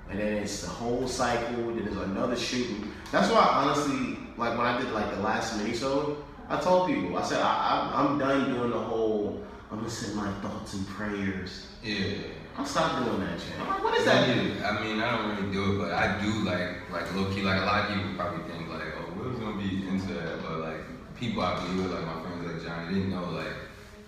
[0.10, 2.92] And then it's the whole cycle, then there's another shooting.
[3.14, 6.18] That's why honestly, like when I did like the last minisode,
[6.52, 9.42] I told people, I said I, I, I'm done doing the whole.
[9.72, 11.68] I'm gonna send my thoughts and prayers.
[11.82, 12.18] Yeah.
[12.58, 13.58] I'll stop doing that shit.
[13.62, 14.28] I'm like, what is that?
[14.28, 17.42] Yeah, I mean, I don't really do it, but I do like, like low key.
[17.42, 20.60] Like a lot of people probably think like, oh, Will's gonna be into that, but
[20.60, 23.56] like people I believe with, like my friends like Johnny, didn't know like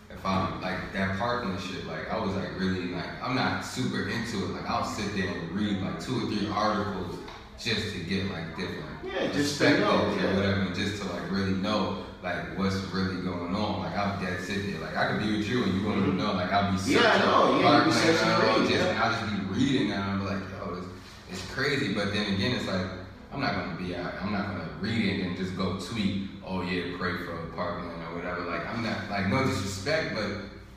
[0.10, 1.86] if I'm like that Parkland shit.
[1.88, 4.50] Like I was like really like I'm not super into it.
[4.50, 7.20] Like I'll sit there and read like two or three articles
[7.58, 10.32] just to get like different Yeah, just to know, perspectives yeah.
[10.32, 13.82] or whatever, and just to like really know like what's really going on.
[13.82, 14.80] Like I'll dead sit there.
[14.80, 16.32] Like I could be with you and you want to know.
[16.34, 17.60] Like I'll be Yeah, I know.
[17.60, 19.04] Yeah, you be searching and just, yeah.
[19.04, 20.88] I'll just be reading and I'm like, yo, it's,
[21.30, 21.94] it's crazy.
[21.94, 22.88] But then again, it's like
[23.34, 24.14] I'm not gonna be out.
[24.22, 26.30] I'm not gonna read it and just go tweet.
[26.46, 28.42] Oh yeah, pray for a Parkland or whatever.
[28.46, 30.30] Like I'm not like no disrespect, but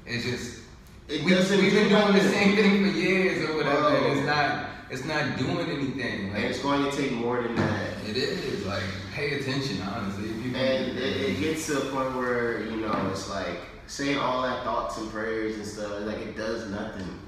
[0.05, 0.63] it's just
[1.09, 3.97] It we, we've been doing the same thing for years or whatever, Bro.
[3.97, 6.31] and it's not it's not doing anything.
[6.31, 7.91] And it's going to take more than that.
[8.09, 8.83] it is like
[9.13, 10.31] pay attention, honestly.
[10.31, 14.65] And it, it gets to a point where, you know, it's like saying all that
[14.65, 17.21] thoughts and prayers and stuff, like it does nothing.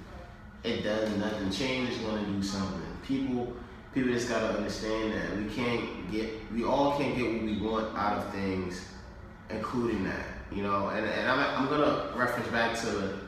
[0.65, 1.51] It does nothing.
[1.51, 2.83] Change is gonna do something.
[3.05, 3.55] People
[3.95, 7.97] people just gotta understand that we can't get we all can't get what we want
[7.97, 8.85] out of things,
[9.51, 10.27] including that.
[10.51, 13.19] You know, and, and I'm, I'm gonna reference back to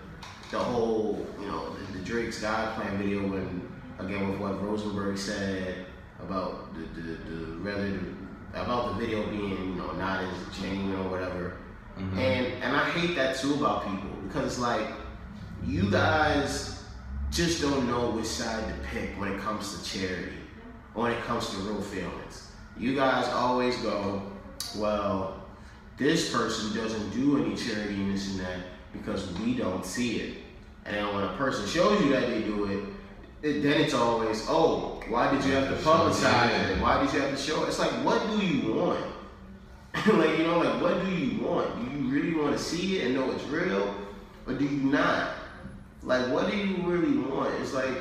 [0.51, 3.70] the whole, you know, the, the Drake's God Plan video when
[4.05, 5.87] again with what Rosenberg said
[6.21, 7.99] about the, the, the rather
[8.55, 11.57] about the video being you know not as genuine or whatever,
[11.99, 12.17] Mhm.
[12.19, 14.87] and and I hate that too about people because it's like
[15.65, 16.83] you guys
[17.31, 20.33] just don't know which side to pick when it comes to charity,
[20.95, 22.49] or when it comes to real feelings.
[22.77, 24.23] You guys always go,
[24.77, 25.45] well,
[25.97, 28.59] this person doesn't do any charity and this and that
[28.93, 30.39] because we don't see it.
[30.87, 32.85] And when a person shows you that they do it,
[33.43, 36.81] it then it's always, oh, why did you have to publicize it?
[36.81, 37.69] Why did you have to show it?
[37.69, 39.05] It's like, what do you want?
[39.95, 41.75] like, you know, like, what do you want?
[41.77, 43.95] Do you really want to see it and know it's real?
[44.47, 45.35] Or do you not?
[46.03, 47.55] Like, what do you really want?
[47.61, 47.95] It's like,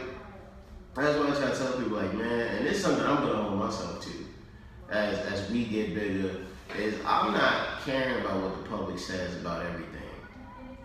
[0.95, 3.43] that's what I try to tell people, like, man, and it's something I'm going to
[3.43, 4.11] hold myself to
[4.89, 6.45] as, as we get bigger,
[6.77, 9.88] is I'm not caring about what the public says about everything.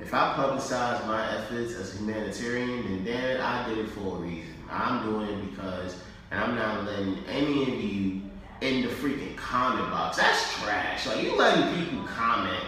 [0.04, 4.16] If I publicize my efforts as a humanitarian, then damn it, I did it for
[4.18, 4.52] a reason.
[4.70, 5.96] I'm doing it because,
[6.30, 8.20] and I'm not letting any of you
[8.60, 10.18] in the freaking comment box.
[10.18, 11.06] That's trash.
[11.06, 12.62] Like you letting people comment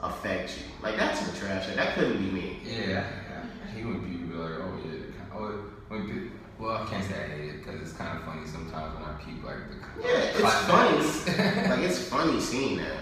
[0.00, 0.64] affect you.
[0.80, 1.66] Like that's some trash.
[1.66, 2.58] Like, that couldn't be me.
[2.64, 3.04] Yeah,
[3.64, 7.16] I hate when people be like, oh yeah, oh, when people, well, I can't say
[7.16, 10.18] I hate it because it's kind of funny sometimes when I peep like the Yeah,
[10.22, 11.68] it's funny.
[11.68, 13.00] like it's funny seeing that.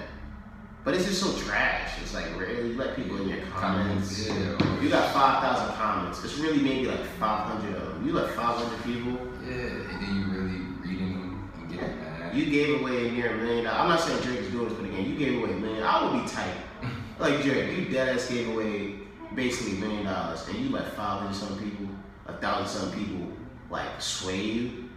[0.85, 2.01] But it's just so trash.
[2.03, 2.25] It's like
[2.67, 4.27] you let people in your comments.
[4.29, 6.25] yeah, You got five thousand comments.
[6.25, 8.07] It's really maybe like five hundred of them.
[8.07, 9.19] You let five hundred people.
[9.47, 12.35] yeah, and then you really reading them and getting mad.
[12.35, 13.81] You gave away near a million dollars.
[13.81, 15.83] I'm not saying Drake is doing this, but again, you gave away a million.
[15.83, 16.55] I would be tight.
[17.19, 18.95] Like Drake, you dead ass gave away
[19.37, 21.87] basically a million dollars, and you let five hundred some people,
[22.27, 23.29] a thousand some people,
[23.71, 24.89] like sway you.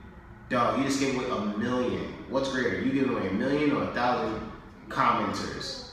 [0.50, 2.14] Dog, you just gave away a million.
[2.30, 2.82] What's greater?
[2.82, 4.40] You giving away a million or a thousand
[4.90, 5.85] commenters?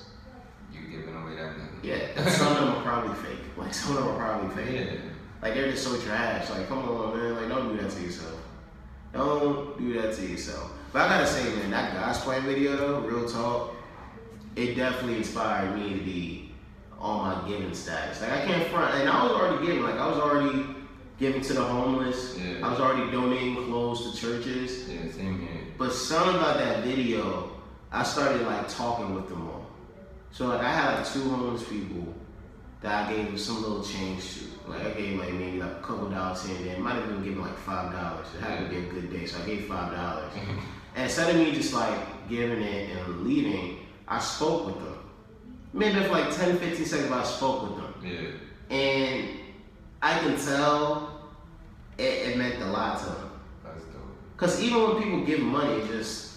[0.93, 1.83] Giving away that nigga.
[1.83, 3.39] Yeah, some of them are probably fake.
[3.57, 4.89] Like some of them are probably fake.
[4.93, 5.01] yeah.
[5.43, 6.49] Like they're just so trash.
[6.51, 7.37] Like come on, man.
[7.37, 8.41] Like don't do that to yourself.
[9.13, 10.73] Don't do that to yourself.
[10.93, 13.75] But I gotta say, man, that gospel video though, real talk,
[14.57, 16.53] it definitely inspired me to be
[16.99, 18.21] on my giving status.
[18.23, 19.83] Like I can't front, and I was already giving.
[19.83, 20.65] Like I was already
[21.19, 22.39] giving to the homeless.
[22.39, 22.67] Yeah.
[22.67, 24.89] I was already donating clothes to churches.
[24.89, 25.61] Yeah, same here.
[25.79, 27.53] But something about that video
[27.95, 29.62] I started like talking with them all.
[30.33, 32.15] So like I had like two homeless people
[32.81, 34.71] that I gave them some little change to.
[34.71, 36.79] Like I gave like maybe like a couple dollars here and there.
[36.79, 38.27] Might have even given like five dollars.
[38.35, 40.33] It happened to be a good day, so I gave five dollars.
[40.33, 40.59] Mm-hmm.
[40.97, 43.79] and instead of me just like giving it and leaving,
[44.09, 44.99] I spoke with them.
[45.75, 47.95] Maybe for like 10, 15 seconds, I spoke with them.
[48.05, 48.77] Yeah.
[48.77, 49.29] And
[50.03, 51.31] I can tell
[51.97, 53.31] it, it meant a lot to them.
[53.65, 54.03] That's dope.
[54.37, 56.32] Because even when people give money, just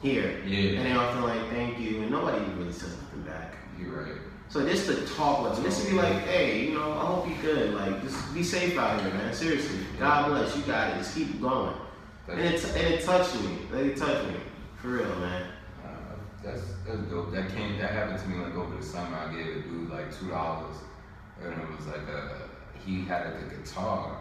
[0.00, 0.40] here.
[0.46, 0.78] Yeah.
[0.80, 2.02] And they often like, thank you.
[2.02, 3.56] And nobody really says nothing back.
[3.78, 4.12] You're right.
[4.48, 7.28] So just to talk with them, just to be like, hey, you know, I hope
[7.28, 7.74] you're good.
[7.74, 9.32] Like, just be safe out here, man.
[9.32, 9.78] Seriously.
[9.98, 10.56] God bless.
[10.56, 10.98] You got it.
[10.98, 11.74] Just keep going.
[12.28, 13.58] And it, and it touched me.
[13.72, 14.34] Like, it touched me.
[14.76, 15.46] For real, man.
[15.84, 15.88] Uh,
[16.42, 17.32] that's that's dope.
[17.32, 19.14] That came that happened to me like over the summer.
[19.16, 20.76] I gave a dude like two dollars,
[21.42, 22.48] and it was like a
[22.84, 24.18] he had like a guitar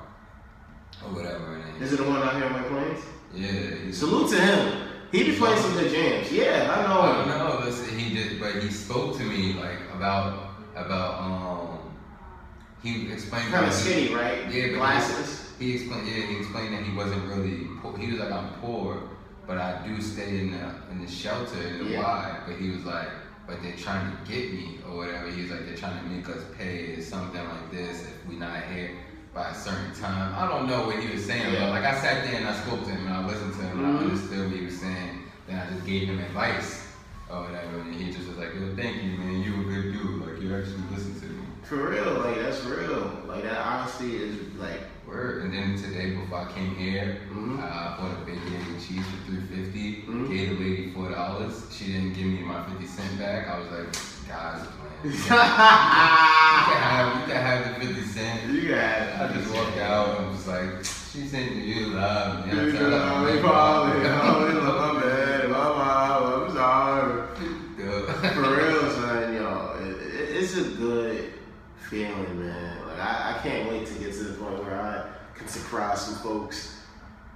[1.05, 1.55] or whatever.
[1.55, 2.99] And Is it the one out here on my planes?
[3.33, 4.88] yeah, Salute to him.
[5.11, 6.31] He be playing some good jams.
[6.31, 11.19] Yeah, I know no, listen, he did, but he spoke to me like about about
[11.21, 11.79] um.
[12.83, 14.49] He explained Kind of he- skinny, right?
[14.53, 15.51] Yeah, Glasses.
[15.59, 17.67] He explained, yeah, he explained that he wasn't really.
[17.81, 17.97] Poor.
[17.97, 19.01] He was like, I'm poor,
[19.45, 22.01] but I do stay in the in the shelter in the Yeah.
[22.01, 22.39] Y.
[22.47, 23.09] But he was like,
[23.47, 25.29] but they're trying to get me or whatever.
[25.29, 28.39] He was like, they're trying to make us pay or something like this if we're
[28.39, 28.91] not here
[29.33, 30.33] by a certain time.
[30.35, 31.59] I don't know what he was saying, Yeah.
[31.61, 33.79] but like I sat there and I spoke to him and I listened to him
[33.79, 34.01] and I Mhm.
[34.11, 35.23] understood what he was saying.
[35.47, 36.87] Then I just gave him advice
[37.29, 39.41] or whatever, and he just was like, Yo, thank you, man.
[39.41, 40.25] You a good dude.
[40.25, 41.43] Like you actually listened to me.
[41.63, 43.11] For real, like that's real.
[43.27, 45.43] Like that honesty is like Word.
[45.43, 47.59] And then today, before I came here, Mhm.
[47.59, 50.03] I bought a bacon and cheese for three fifty.
[50.07, 50.29] Mhm.
[50.29, 51.65] Gave the lady four dollars.
[51.71, 53.47] She didn't give me my fifty cent back.
[53.47, 53.95] I was like,
[54.29, 54.89] God's plan.
[55.09, 58.51] You can have, you can have the fifty cent.
[58.51, 62.45] you got I just walked out and was like, she sent you love.
[62.45, 67.27] me." I You know, "I'm we probably, oh, my bad, my mom, I'm sorry.
[68.33, 71.33] For real, son, yo, it, it, it's a good
[71.89, 72.85] feeling, man.
[72.87, 76.15] Like I, I can't wait to get to the point where I can surprise some
[76.15, 76.81] folks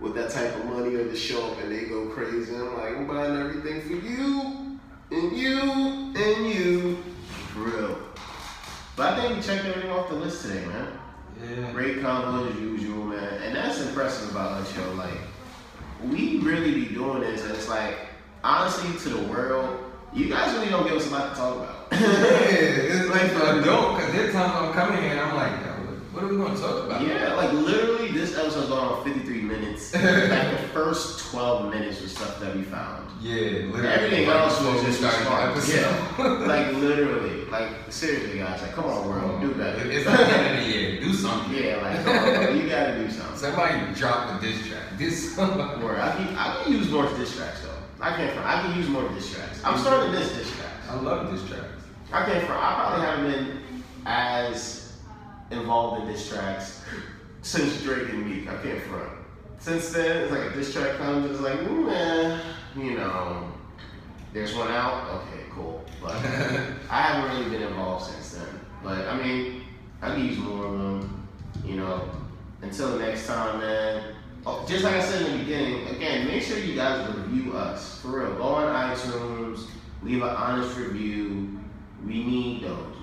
[0.01, 2.53] with that type of money or to show up and they go crazy.
[2.55, 4.62] I'm like, I'm buying everything for you
[5.13, 6.97] and you and you.
[7.53, 7.97] For real.
[8.95, 10.99] But I think we checked everything off the list today, man.
[11.41, 11.71] Yeah.
[11.71, 13.41] Great combo as usual, man.
[13.43, 14.93] And that's impressive about us, yo.
[14.93, 15.17] Like,
[16.03, 17.97] we really be doing this, and it's like,
[18.43, 19.83] honestly, to the world,
[20.13, 21.79] you guys really don't give us a lot to talk about.
[21.93, 25.51] Yeah, it's like I don't, cause there's times I'm coming here and I'm like,
[26.13, 27.05] what are we gonna talk about?
[27.05, 29.93] yeah, like literally, this episode's going on 53 minutes.
[29.93, 33.09] like the first 12 minutes was stuff that we found.
[33.21, 33.87] Yeah, literally.
[33.87, 35.79] Everything Right else was just episode.
[35.79, 38.61] Yeah, like literally, like seriously, guys.
[38.61, 39.89] Like, come on, world, do better.
[39.89, 40.99] It's like the end of the year.
[40.99, 41.53] Do something.
[41.53, 43.37] yeah, like, come on, you gotta do something.
[43.37, 44.83] Somebody drop the diss track.
[44.97, 45.83] This somebody.
[45.83, 45.99] Word.
[45.99, 47.69] I can, I can use more diss tracks though.
[48.01, 48.37] I can't.
[48.39, 49.61] I can use more diss tracks.
[49.63, 50.89] I'm starting to miss diss tracks.
[50.89, 51.83] I love diss tracks.
[52.11, 52.43] I can't.
[52.43, 54.97] I probably haven't been as
[55.51, 56.83] involved in diss tracks
[57.43, 58.49] since Drake and Meek.
[58.49, 59.09] I can't front.
[59.59, 62.39] Since then, it's like a diss track comes, it's like, mm, eh,
[62.75, 63.51] you know,
[64.33, 65.09] there's one out.
[65.11, 65.85] Okay, cool.
[66.01, 66.11] But
[66.89, 68.59] I haven't really been involved since then.
[68.83, 69.63] But I mean,
[70.01, 71.27] I can use more of them.
[71.63, 72.09] You know,
[72.61, 74.15] until next time, man.
[74.45, 78.01] Oh, just like I said in the beginning, again, make sure you guys review us.
[78.01, 78.35] For real.
[78.35, 79.67] Go on iTunes,
[80.01, 81.59] leave an honest review.
[82.05, 82.97] We need those,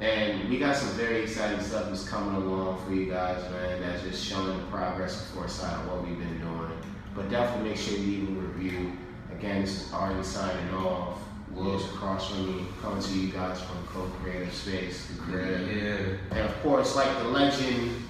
[0.00, 3.80] And we got some very exciting stuff that's coming along for you guys, man.
[3.80, 6.70] That's just showing the progress of Foresight on what we've been doing.
[7.14, 8.92] But definitely make sure you leave a review.
[9.32, 11.18] Again, this is Arden signing off.
[11.50, 15.66] Will's across from me, coming to you guys from Co-Creative Space, the crib.
[15.66, 16.36] Yeah.
[16.36, 18.02] And of course, like the legend,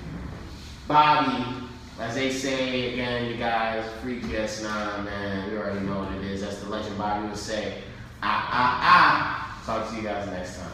[0.89, 1.68] Bobby,
[2.01, 6.41] as they say again, you guys, Free GS9, man, we already know what it is.
[6.41, 7.82] That's the legend Bobby would say.
[8.22, 9.62] Ah, ah, ah.
[9.64, 10.72] Talk to you guys next time.